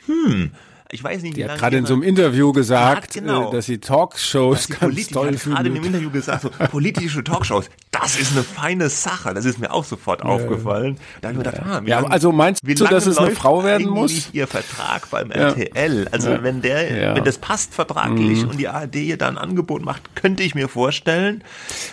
[0.06, 0.52] Hm,
[0.92, 3.68] ich weiß nicht, wie Die hat gerade in so einem Interview gesagt, genau, äh, dass
[3.68, 5.44] sie Talkshows dass ganz toll findet.
[5.44, 9.34] gerade in dem Interview gesagt, so, politische Talkshows, das ist eine feine Sache.
[9.36, 10.30] Das ist mir auch sofort ja.
[10.30, 10.98] aufgefallen.
[11.22, 13.64] Da habe ich mir gedacht, ah, ja, lang, also meinst du, dass es eine Frau
[13.64, 14.30] werden muss?
[14.34, 15.50] Ihr Vertrag beim ja.
[15.50, 16.08] RTL.
[16.12, 18.50] Also wenn der, wenn das passt vertraglich mhm.
[18.50, 21.44] und die ARD ihr da ein Angebot macht, könnte ich mir vorstellen.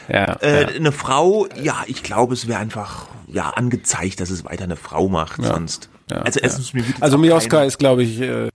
[0.08, 4.64] Ja, äh, Eine Frau, ja, ich glaube, es wäre einfach ja angezeigt, dass es weiter
[4.64, 5.42] eine Frau macht.
[5.42, 6.50] Sonst ja, also ja.
[6.72, 8.48] mir Also Mioska ist, glaube ich, äh,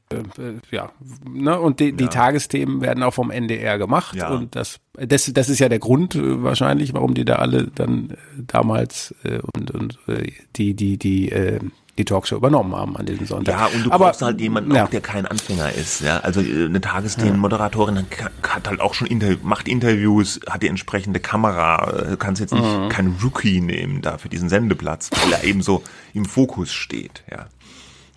[0.72, 0.92] ja,
[1.30, 1.60] ne?
[1.60, 4.30] Und die, die Tagesthemen werden auch vom NDR gemacht ja.
[4.30, 8.12] und das, das, das ist ja der Grund äh, wahrscheinlich, warum die da alle dann
[8.12, 8.16] äh,
[8.48, 11.60] damals äh, und und äh, die die die äh,
[11.98, 13.60] die Talkshow übernommen haben an diesem Sonntag.
[13.60, 14.86] Ja, und du Aber, brauchst halt jemanden, ja.
[14.86, 16.02] auch, der kein Anfänger ist.
[16.02, 18.06] Ja, also äh, eine Tagesthemenmoderatorin
[18.48, 22.08] hat halt auch schon Inter macht Interviews, hat die entsprechende Kamera.
[22.10, 22.90] Du kannst jetzt nicht mhm.
[22.90, 25.84] keinen Rookie nehmen da für diesen Sendeplatz, weil er eben so
[26.14, 27.24] im Fokus steht.
[27.30, 27.48] Ja,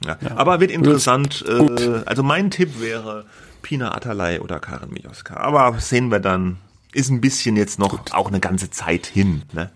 [0.05, 0.16] ja.
[0.20, 0.36] ja.
[0.36, 1.45] aber wird interessant.
[1.47, 3.24] Äh, also mein Tipp wäre
[3.62, 5.36] Pina Atalay oder Karen Mioska.
[5.36, 6.59] Aber sehen wir dann.
[6.92, 8.14] Ist ein bisschen jetzt noch Gut.
[8.14, 9.42] auch eine ganze Zeit hin.
[9.53, 9.72] Ne?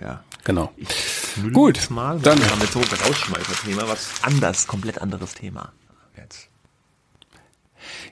[0.00, 0.22] Ja.
[0.44, 0.70] Genau.
[1.52, 2.20] Gut, mal.
[2.20, 5.72] Dann wir haben jetzt so ein Rausschmeißer-Thema, was anders, komplett anderes Thema.
[6.16, 6.48] Jetzt.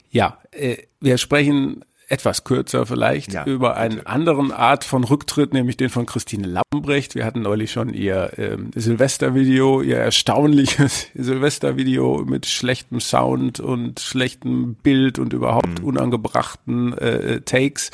[0.09, 4.07] Ja, äh, wir sprechen etwas kürzer vielleicht ja, über einen bitte.
[4.07, 7.15] anderen Art von Rücktritt, nämlich den von Christine Lambrecht.
[7.15, 14.75] Wir hatten neulich schon ihr ähm, Silvestervideo, ihr erstaunliches Silvestervideo mit schlechtem Sound und schlechtem
[14.75, 15.85] Bild und überhaupt mhm.
[15.85, 17.91] unangebrachten äh, Takes.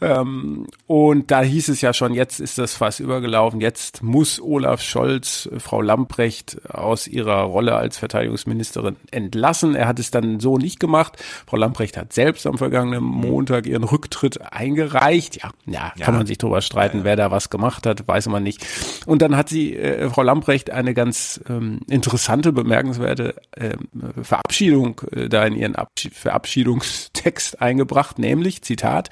[0.00, 4.80] Ähm, und da hieß es ja schon, jetzt ist das Fass übergelaufen, jetzt muss Olaf
[4.80, 9.74] Scholz Frau Lambrecht aus ihrer Rolle als Verteidigungsministerin entlassen.
[9.74, 11.22] Er hat es dann so nicht gemacht.
[11.46, 15.36] Frau Lambrecht hat selbst am vergangenen Montag Montag ihren Rücktritt eingereicht.
[15.42, 16.04] Ja, ja, ja.
[16.04, 18.64] kann man sich drüber streiten, ja, wer da was gemacht hat, weiß man nicht.
[19.06, 23.76] Und dann hat sie, äh, Frau Lamprecht, eine ganz ähm, interessante, bemerkenswerte äh,
[24.22, 29.10] Verabschiedung äh, da in ihren Abschied Verabschiedungstext eingebracht, nämlich, Zitat,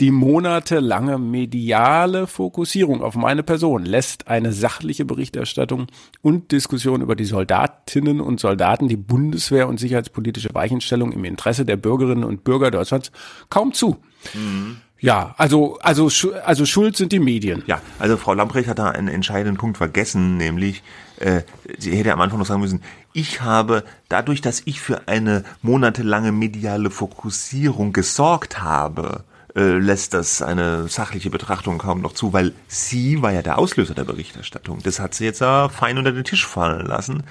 [0.00, 5.88] die monatelange mediale Fokussierung auf meine Person lässt eine sachliche Berichterstattung
[6.20, 11.76] und Diskussion über die Soldatinnen und Soldaten, die Bundeswehr und sicherheitspolitische Weichenstellung im Interesse der
[11.76, 13.10] Bürgerinnen und Bürger Deutschlands
[13.50, 13.98] kaum zu.
[14.34, 14.78] Mhm.
[15.02, 16.08] Ja, also, also,
[16.44, 17.64] also schuld sind die Medien.
[17.66, 20.84] Ja, also Frau Lamprecht hat da einen entscheidenden Punkt vergessen, nämlich,
[21.18, 21.42] äh,
[21.76, 26.30] sie hätte am Anfang noch sagen müssen, ich habe, dadurch, dass ich für eine monatelange
[26.30, 29.24] mediale Fokussierung gesorgt habe,
[29.56, 33.94] äh, lässt das eine sachliche Betrachtung kaum noch zu, weil sie war ja der Auslöser
[33.94, 34.78] der Berichterstattung.
[34.84, 37.24] Das hat sie jetzt ja fein unter den Tisch fallen lassen.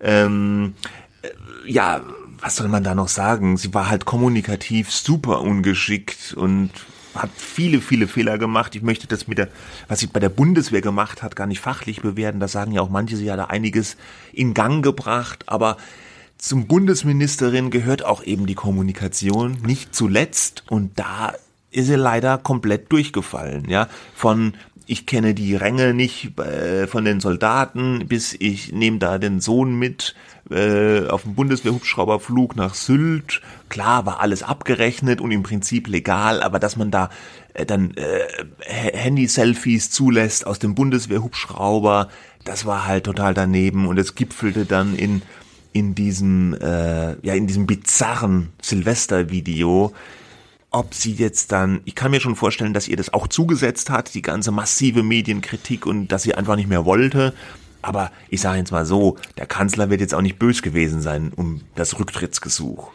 [0.00, 0.74] Ähm,
[1.22, 1.28] äh,
[1.70, 2.00] ja,
[2.40, 3.56] was soll man da noch sagen?
[3.56, 6.70] Sie war halt kommunikativ super ungeschickt und
[7.14, 8.74] hat viele, viele Fehler gemacht.
[8.76, 9.48] Ich möchte das mit der,
[9.88, 12.40] was sie bei der Bundeswehr gemacht hat, gar nicht fachlich bewerten.
[12.40, 13.96] Da sagen ja auch manche, sie hat da einiges
[14.32, 15.76] in Gang gebracht, aber
[16.38, 20.64] zum Bundesministerin gehört auch eben die Kommunikation, nicht zuletzt.
[20.70, 21.34] Und da
[21.70, 23.88] ist sie leider komplett durchgefallen, ja.
[24.14, 24.54] Von
[24.86, 29.78] ich kenne die Ränge nicht äh, von den Soldaten, bis ich nehme da den Sohn
[29.78, 30.16] mit
[30.50, 33.40] äh, auf dem Bundeswehrhubschrauberflug nach Sylt.
[33.68, 37.10] Klar, war alles abgerechnet und im Prinzip legal, aber dass man da
[37.54, 38.26] äh, dann äh,
[38.66, 42.08] Handy-Selfies zulässt aus dem Bundeswehrhubschrauber,
[42.44, 45.22] das war halt total daneben und es gipfelte dann in
[45.72, 49.92] in diesem äh, ja in diesem bizarren Silvester-Video,
[50.70, 54.14] ob sie jetzt dann, ich kann mir schon vorstellen, dass ihr das auch zugesetzt hat,
[54.14, 57.34] die ganze massive Medienkritik und dass sie einfach nicht mehr wollte.
[57.82, 61.32] Aber ich sage jetzt mal so, der Kanzler wird jetzt auch nicht bös gewesen sein
[61.34, 62.90] um das Rücktrittsgesuch.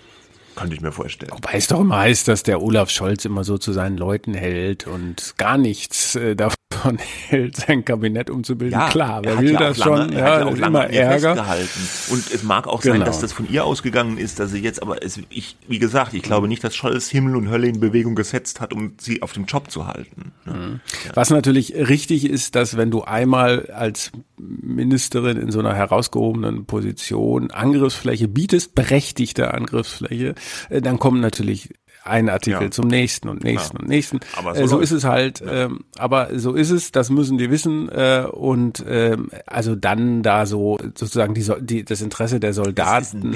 [0.56, 1.32] Könnte ich mir vorstellen.
[1.34, 4.88] Wobei es doch immer heißt, dass der Olaf Scholz immer so zu seinen Leuten hält
[4.88, 6.98] und gar nichts äh, davon
[7.28, 8.80] hält, sein Kabinett umzubilden.
[8.80, 10.14] Ja, Klar, wer will ja das lange, schon?
[10.14, 11.36] Er hat ja auch immer Ärger.
[11.36, 11.80] Festgehalten.
[12.10, 12.96] Und es mag auch genau.
[12.96, 16.14] sein, dass das von ihr ausgegangen ist, dass sie jetzt, aber es, ich, wie gesagt,
[16.14, 19.34] ich glaube nicht, dass Scholz Himmel und Hölle in Bewegung gesetzt hat, um sie auf
[19.34, 20.32] dem Job zu halten.
[20.46, 20.80] Mhm.
[21.06, 21.16] Ja.
[21.16, 27.52] Was natürlich richtig ist, dass wenn du einmal als Ministerin in so einer herausgehobenen Position
[27.52, 30.36] Angriffsfläche bietest, berechtigte Angriffsfläche,
[30.70, 31.70] dann kommen natürlich
[32.06, 32.72] ein Artikel ja.
[32.72, 33.82] zum nächsten und nächsten ja.
[33.82, 34.20] und nächsten.
[34.36, 35.42] Aber so, äh, so ist es halt.
[35.42, 35.66] Ja.
[35.66, 36.92] Ähm, aber so ist es.
[36.92, 37.90] Das müssen die wissen.
[37.90, 43.36] Äh, und ähm, also dann da so sozusagen die, die das Interesse der Soldaten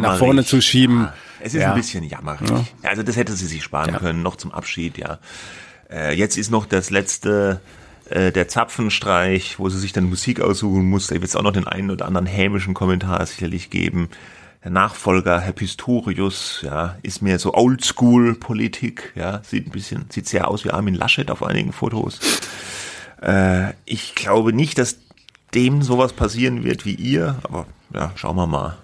[0.00, 1.08] nach vorne zu schieben.
[1.40, 2.50] es ist ein bisschen jammerig.
[2.82, 4.22] Also das hätte sie sich sparen können.
[4.22, 4.98] Noch zum Abschied.
[4.98, 5.20] Ja.
[5.88, 7.60] Äh, jetzt ist noch das letzte
[8.10, 11.06] äh, der Zapfenstreich, wo sie sich dann Musik aussuchen muss.
[11.06, 14.08] Da wird es auch noch den einen oder anderen hämischen Kommentar sicherlich geben
[14.64, 20.64] Nachfolger, Herr Pistorius, ja, ist mehr so Oldschool-Politik, ja, sieht ein bisschen, sieht sehr aus
[20.64, 22.18] wie Armin Laschet auf einigen Fotos.
[23.22, 24.98] Äh, ich glaube nicht, dass
[25.54, 28.76] dem sowas passieren wird wie ihr, aber ja, schauen wir mal.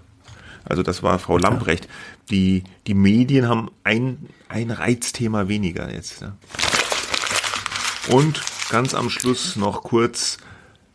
[0.65, 1.89] Also das war Frau Lamprecht.
[2.31, 6.23] Die, die Medien haben ein, ein Reizthema weniger jetzt.
[6.23, 6.37] Ja.
[8.09, 10.39] Und ganz am Schluss noch kurz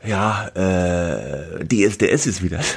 [0.05, 2.61] ja, äh, DSDS ist wieder.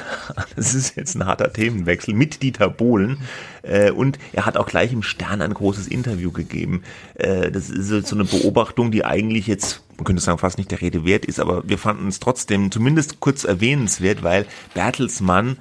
[0.55, 3.17] Das ist jetzt ein harter Themenwechsel mit Dieter Bohlen.
[3.63, 6.83] Äh, und er hat auch gleich im Stern ein großes Interview gegeben.
[7.15, 10.81] Äh, das ist so eine Beobachtung, die eigentlich jetzt, man könnte sagen, fast nicht der
[10.81, 15.57] Rede wert ist, aber wir fanden es trotzdem zumindest kurz erwähnenswert, weil Bertelsmann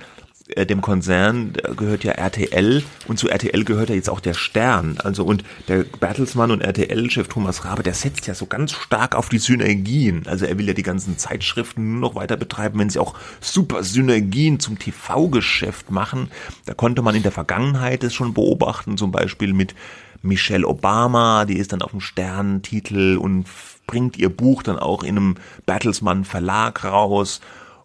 [0.57, 4.99] äh, dem Konzern gehört ja RTL und zu RTL gehört ja jetzt auch der Stern.
[5.03, 9.29] Also und der Bertelsmann und RTL-Chef Thomas Rabe, der setzt ja so ganz stark auf
[9.29, 10.27] die Synergien.
[10.27, 13.83] Also er will ja die ganzen Zeitschriften nur noch weiter betreiben, wenn sie auch super
[13.83, 16.31] Synergien zum TV-Geschäft machen.
[16.67, 19.75] Da konnte man in der Vergangenheit es schon beobachten, zum Beispiel mit
[20.23, 23.47] Michelle Obama, die ist dann auf dem Stern-Titel und
[23.87, 25.35] bringt ihr Buch dann auch in einem
[25.67, 27.41] Bertelsmann Verlag raus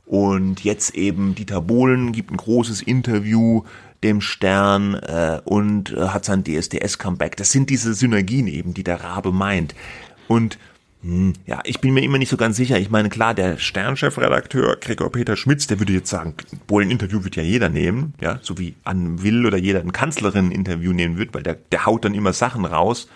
[0.08, 3.64] und jetzt eben Dieter Bohlen gibt ein großes Interview
[4.04, 7.36] dem Stern äh, und äh, hat sein DSDS-Comeback.
[7.36, 9.76] Das sind diese Synergien eben, die der Rabe meint.
[10.28, 10.58] Und
[11.04, 12.80] Hm, ja, ich bin mir immer nicht so ganz sicher.
[12.80, 16.34] Ich meine, klar, der Sternchefredakteur Gregor Peter Schmitz, der würde jetzt sagen,
[16.68, 19.92] wohl ein Interview wird ja jeder nehmen, ja, so wie Anne Will oder jeder ein
[19.92, 23.08] Kanzlerin-Interview nehmen wird, weil der, der haut dann immer Sachen raus.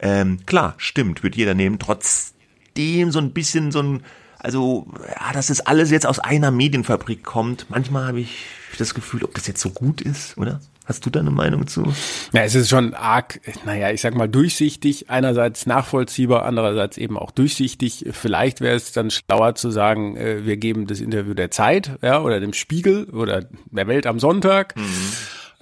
[0.00, 1.78] Ähm, klar, stimmt, wird jeder nehmen.
[1.78, 4.02] Trotzdem so ein bisschen so ein,
[4.44, 7.66] also, ja, dass das alles jetzt aus einer Medienfabrik kommt.
[7.70, 8.44] Manchmal habe ich
[8.78, 10.60] das Gefühl, ob das jetzt so gut ist, oder?
[10.84, 11.94] Hast du da eine Meinung zu?
[12.34, 17.30] Ja, es ist schon arg, naja, ich sag mal durchsichtig, einerseits nachvollziehbar, andererseits eben auch
[17.30, 18.04] durchsichtig.
[18.12, 22.20] Vielleicht wäre es dann schlauer zu sagen, äh, wir geben das Interview der Zeit, ja,
[22.20, 24.76] oder dem Spiegel oder der Welt am Sonntag.
[24.76, 24.82] Mhm.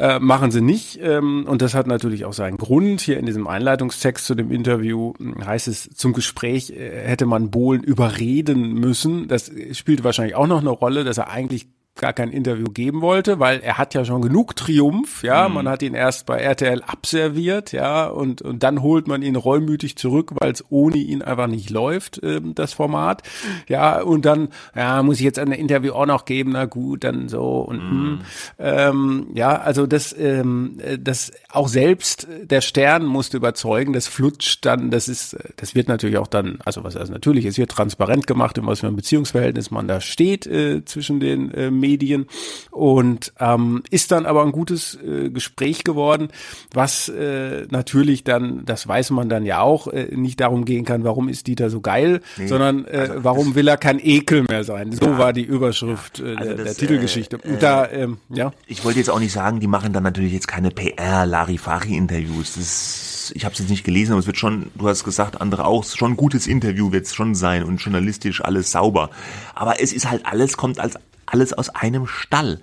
[0.03, 0.99] Äh, machen sie nicht.
[1.01, 3.01] Ähm, und das hat natürlich auch seinen Grund.
[3.01, 7.53] Hier in diesem Einleitungstext zu dem Interview hm, heißt es, zum Gespräch äh, hätte man
[7.53, 9.29] Bohlen überreden müssen.
[9.29, 13.39] Das spielt wahrscheinlich auch noch eine Rolle, dass er eigentlich gar kein Interview geben wollte,
[13.39, 15.55] weil er hat ja schon genug Triumph, ja, mhm.
[15.55, 19.97] man hat ihn erst bei RTL abserviert, ja, und, und dann holt man ihn reumütig
[19.97, 23.23] zurück, weil es ohne ihn einfach nicht läuft, ähm, das Format,
[23.69, 27.29] ja, und dann, ja, muss ich jetzt ein Interview auch noch geben, na gut, dann
[27.29, 27.93] so und mhm.
[27.93, 28.21] Hm.
[28.59, 34.91] ähm, ja, also das, ähm, das auch selbst der Stern musste überzeugen, das flutscht dann,
[34.91, 38.57] das ist, das wird natürlich auch dann, also was also natürlich, es wird transparent gemacht,
[38.57, 42.27] in was für ein Beziehungsverhältnis man da steht äh, zwischen den äh, Medien
[42.71, 46.29] und ähm, ist dann aber ein gutes äh, Gespräch geworden,
[46.73, 51.05] was äh, natürlich dann, das weiß man dann ja auch, äh, nicht darum gehen kann,
[51.05, 54.65] warum ist Dieter so geil, nee, sondern äh, also warum will er kein Ekel mehr
[54.65, 54.93] sein.
[54.93, 57.37] So ja, war die Überschrift äh, also der, das, der, Titelgeschichte.
[57.43, 58.53] Äh, und da, ähm, ja.
[58.67, 62.55] Ich wollte jetzt auch nicht sagen, die machen dann natürlich jetzt keine PR-Larifari-Interviews.
[62.55, 65.65] Das ich habe es jetzt nicht gelesen, aber es wird schon, du hast gesagt, andere
[65.65, 69.11] auch, schon ein gutes Interview wird es schon sein und journalistisch alles sauber.
[69.55, 70.99] Aber es ist halt alles, kommt als
[71.33, 72.61] alles aus einem Stall.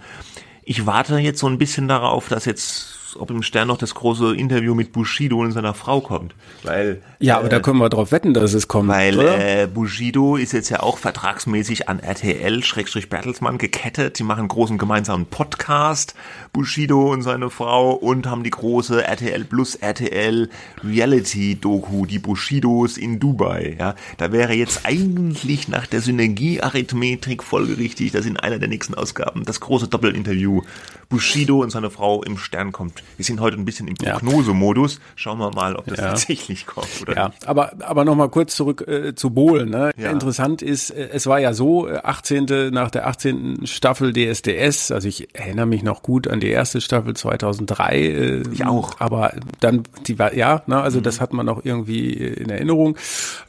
[0.64, 4.36] Ich warte jetzt so ein bisschen darauf, dass jetzt ob im Stern noch das große
[4.36, 6.36] Interview mit Bushido und seiner Frau kommt.
[6.64, 8.90] Weil, ja, aber äh, da können wir drauf wetten, dass es kommt.
[8.90, 14.20] Weil äh, Bushido ist jetzt ja auch vertragsmäßig an RTL Schrägstrich Bertelsmann gekettet.
[14.20, 16.16] Die machen einen großen gemeinsamen Podcast,
[16.54, 20.50] Bushido und seine Frau, und haben die große RTL Plus RTL
[20.84, 23.76] Reality Doku, die Bushidos in Dubai.
[23.80, 29.46] Ja, da wäre jetzt eigentlich nach der Synergiearithmetik folgerichtig, dass in einer der nächsten Ausgaben
[29.46, 30.62] das große Doppelinterview
[31.10, 32.99] Bushido und seine Frau im Stern kommt.
[33.18, 35.00] Wir sind heute ein bisschen im Prognosemodus.
[35.16, 37.28] Schauen wir mal, ob das tatsächlich kommt oder ja.
[37.30, 37.48] nicht.
[37.48, 39.70] Aber, aber nochmal kurz zurück äh, zu Bohlen.
[39.70, 39.92] Ne?
[39.98, 40.12] Ja.
[40.12, 42.48] Interessant ist, äh, es war ja so, 18.
[42.48, 43.66] Äh, nach der 18.
[43.66, 47.98] Staffel DSDS, also ich erinnere mich noch gut an die erste Staffel 2003.
[47.98, 49.00] Äh, ich auch.
[49.00, 51.04] Aber dann, die war, ja, ne, also mhm.
[51.04, 52.98] das hat man noch irgendwie in Erinnerung.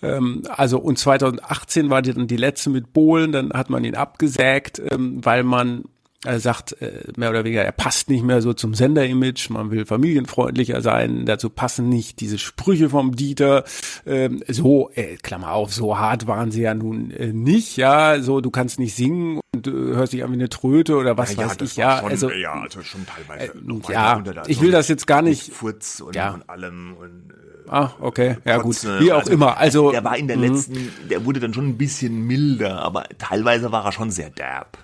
[0.03, 3.95] Ähm, also und 2018 war die dann die letzte mit Bohlen, dann hat man ihn
[3.95, 5.85] abgesägt, ähm, weil man
[6.25, 9.87] er sagt äh, mehr oder weniger, er passt nicht mehr so zum Sender-Image, man will
[9.87, 13.65] familienfreundlicher sein, dazu passen nicht diese Sprüche vom Dieter,
[14.05, 18.43] ähm, so, äh, Klammer auf, so hart waren sie ja nun äh, nicht, ja, so,
[18.43, 21.39] du kannst nicht singen und du hörst dich an wie eine Tröte oder was ja,
[21.39, 24.89] weiß ja, ich, ja, schon, also, ja, also schon teilweise äh, ja, ich will das
[24.89, 26.35] jetzt gar nicht, Furz und, ja.
[26.35, 27.35] und allem und, äh,
[27.73, 28.83] Ah, okay, ja gut.
[28.83, 29.57] Wie auch also, immer.
[29.57, 30.43] Also der war in der mhm.
[30.43, 34.77] letzten, der wurde dann schon ein bisschen milder, aber teilweise war er schon sehr derb.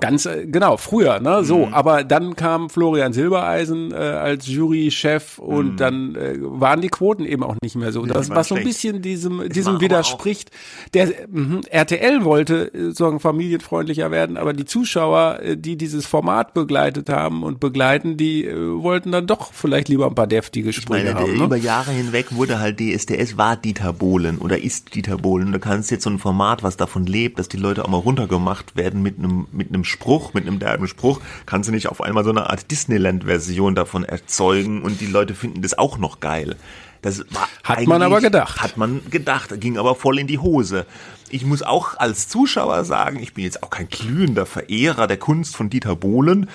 [0.00, 1.44] Ganz äh, genau, früher, ne?
[1.44, 1.74] So, mhm.
[1.74, 5.76] aber dann kam Florian Silbereisen äh, als Jurychef und mhm.
[5.76, 8.04] dann äh, waren die Quoten eben auch nicht mehr so.
[8.06, 10.50] Das, was so ein bisschen diesem, diesem widerspricht.
[10.92, 16.54] Der mh, RTL wollte äh, sagen familienfreundlicher werden, aber die Zuschauer, äh, die dieses Format
[16.54, 21.08] begleitet haben und begleiten, die äh, wollten dann doch vielleicht lieber ein paar deftige Sprüche
[21.08, 21.38] ich meine, haben.
[21.38, 21.44] Ne?
[21.44, 25.52] Über Jahre hinweg wurde halt DSDS war Dieter Bohlen oder ist Dieter Bohlen.
[25.52, 28.76] Da kannst jetzt so ein Format, was davon lebt, dass die Leute auch mal runtergemacht
[28.76, 32.24] werden mit einem mit einem Spruch, mit einem derben Spruch, kannst du nicht auf einmal
[32.24, 36.56] so eine Art Disneyland-Version davon erzeugen und die Leute finden das auch noch geil.
[37.02, 38.62] Das war hat man aber gedacht.
[38.62, 40.86] Hat man gedacht, ging aber voll in die Hose.
[41.28, 45.54] Ich muss auch als Zuschauer sagen, ich bin jetzt auch kein glühender Verehrer der Kunst
[45.54, 46.48] von Dieter Bohlen,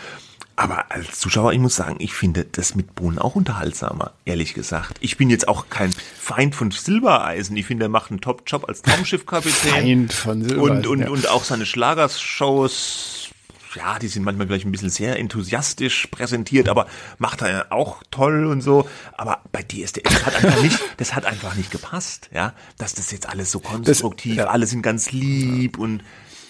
[0.60, 4.98] aber als Zuschauer, ich muss sagen, ich finde das mit Bohnen auch unterhaltsamer, ehrlich gesagt.
[5.00, 7.56] Ich bin jetzt auch kein Feind von Silbereisen.
[7.56, 10.10] Ich finde, er macht einen Top-Job als Traumschiffkapitän.
[10.10, 10.76] Feind von Silbereisen.
[10.76, 11.10] Und, und, ja.
[11.12, 13.30] und auch seine Schlagershows
[13.76, 16.88] ja, die sind manchmal vielleicht ein bisschen sehr enthusiastisch präsentiert, aber
[17.20, 18.90] macht er ja auch toll und so.
[19.16, 22.54] Aber bei DSDS, hat einfach nicht, das hat einfach nicht gepasst, ja.
[22.80, 24.52] Dass das jetzt alles so konstruktiv, das, ja.
[24.52, 26.04] alle sind ganz lieb und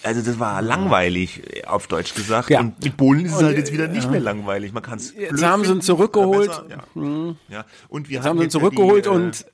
[0.04, 2.50] also das war langweilig, auf Deutsch gesagt.
[2.50, 2.60] Ja.
[2.60, 4.12] Und mit Bohlen ist es halt jetzt wieder nicht ja.
[4.12, 4.74] mehr langweilig.
[4.74, 5.14] Man kann es.
[5.14, 6.52] Jetzt haben sie ihn zurückgeholt.
[6.70, 6.84] Ja.
[6.94, 7.38] Mhm.
[7.50, 7.66] ja.
[7.88, 9.46] Und wir jetzt haben sie ihn zurückgeholt die, äh, und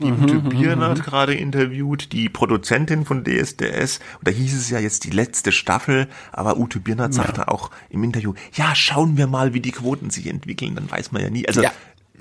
[0.00, 1.02] die Ute mhm, Birner hat mhm.
[1.02, 3.98] gerade interviewt, die Produzentin von DSDS.
[4.18, 7.48] Und da hieß es ja jetzt die letzte Staffel, aber Ute Birner sagte ja.
[7.48, 11.22] auch im Interview, ja, schauen wir mal, wie die Quoten sich entwickeln, dann weiß man
[11.22, 11.46] ja nie.
[11.48, 11.72] Also ja.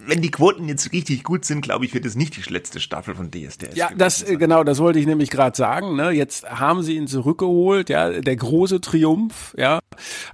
[0.08, 3.16] Wenn die Quoten jetzt richtig gut sind, glaube ich, wird es nicht die letzte Staffel
[3.16, 3.76] von DSDS.
[3.76, 4.39] Ja, das sein.
[4.39, 5.95] genau, das wollte ich nämlich gerade sagen.
[5.95, 6.12] Ne?
[6.12, 9.80] Jetzt haben sie ihn zurückgeholt, ja, der große Triumph, ja,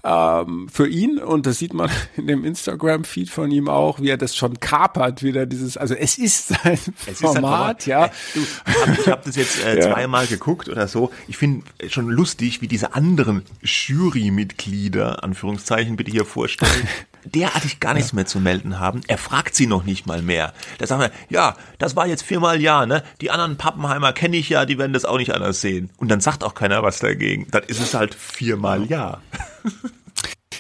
[0.04, 4.18] ähm, für ihn und das sieht man in dem Instagram-Feed von ihm auch, wie er
[4.18, 8.06] das schon kapert, wieder dieses, also es ist sein es Format, ist ja.
[8.06, 9.94] Äh, du, ich habe hab das jetzt äh, ja.
[9.94, 11.12] zweimal geguckt oder so.
[11.28, 16.88] Ich finde schon lustig, wie diese anderen Jurymitglieder, Anführungszeichen, bitte hier vorstellen,
[17.26, 19.02] derartig gar nichts mehr zu melden haben.
[19.08, 20.54] Er fragt sie noch nicht mal mehr.
[20.78, 23.04] Da sagen wir, ja, das war jetzt viermal ja, ne?
[23.22, 25.90] Die anderen Pappenheimer kenne ich ja, die werden das auch nicht anders sehen.
[25.98, 27.48] Und dann sagt auch keiner was dagegen.
[27.52, 29.22] Dann ist es halt viermal ja.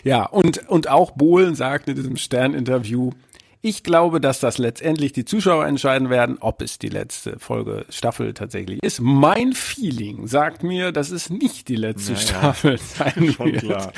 [0.03, 3.11] Ja, und, und auch Bohlen sagt in diesem Stern-Interview,
[3.61, 8.33] ich glaube, dass das letztendlich die Zuschauer entscheiden werden, ob es die letzte Folge Staffel
[8.33, 9.01] tatsächlich ist.
[9.01, 13.63] Mein Feeling sagt mir, dass es nicht die letzte naja, Staffel sein Schon wird.
[13.63, 13.93] Klar.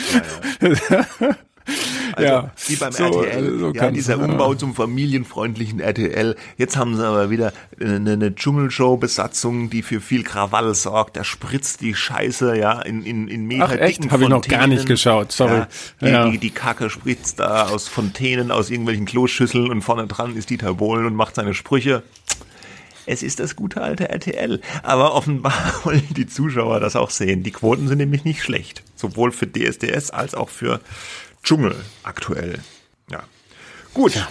[0.60, 1.36] Naja.
[2.14, 6.36] Also, ja, wie beim so, RTL, so ja, dieser Umbau zum familienfreundlichen RTL.
[6.58, 11.16] Jetzt haben sie aber wieder eine, eine Dschungelshow-Besatzung, die für viel Krawall sorgt.
[11.16, 14.12] Da spritzt die Scheiße, ja, in, in, in Meter Ach echt?
[14.12, 15.60] Habe ich noch gar nicht geschaut, sorry.
[15.60, 15.68] Ja,
[16.02, 16.30] die, ja.
[16.30, 20.74] Die, die Kacke spritzt da aus Fontänen, aus irgendwelchen Kloschüsseln und vorne dran ist Dieter
[20.74, 22.04] Bohlen und macht seine Sprüche.
[23.06, 24.62] Es ist das gute alte RTL.
[24.84, 25.54] Aber offenbar
[25.84, 27.44] wollen die Zuschauer das auch sehen.
[27.44, 28.84] Die Quoten sind nämlich nicht schlecht.
[28.96, 30.80] Sowohl für DSDS als auch für
[31.44, 32.60] Dschungel aktuell.
[33.10, 33.24] Ja.
[33.94, 34.16] Gut.
[34.16, 34.28] Ja.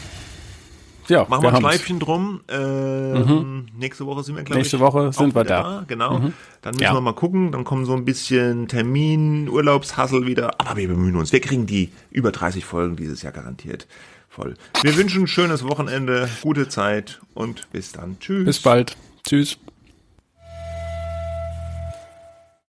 [1.08, 2.40] Ja, Machen wir, ein Schleifchen drum.
[2.46, 3.66] Ähm, mhm.
[3.76, 4.64] Nächste Woche sind wir, glaube ich.
[4.64, 5.62] Nächste Woche sind wir da.
[5.62, 5.84] da.
[5.88, 6.18] Genau.
[6.20, 6.32] Mhm.
[6.62, 6.94] Dann müssen ja.
[6.94, 7.50] wir mal gucken.
[7.50, 10.60] Dann kommen so ein bisschen Termin, Urlaubshassel wieder.
[10.60, 11.32] Aber wir bemühen uns.
[11.32, 13.88] Wir kriegen die über 30 Folgen dieses Jahr garantiert
[14.30, 14.54] voll.
[14.82, 18.18] Wir wünschen ein schönes Wochenende, gute Zeit und bis dann.
[18.20, 18.44] Tschüss.
[18.44, 18.96] Bis bald.
[19.28, 19.58] Tschüss.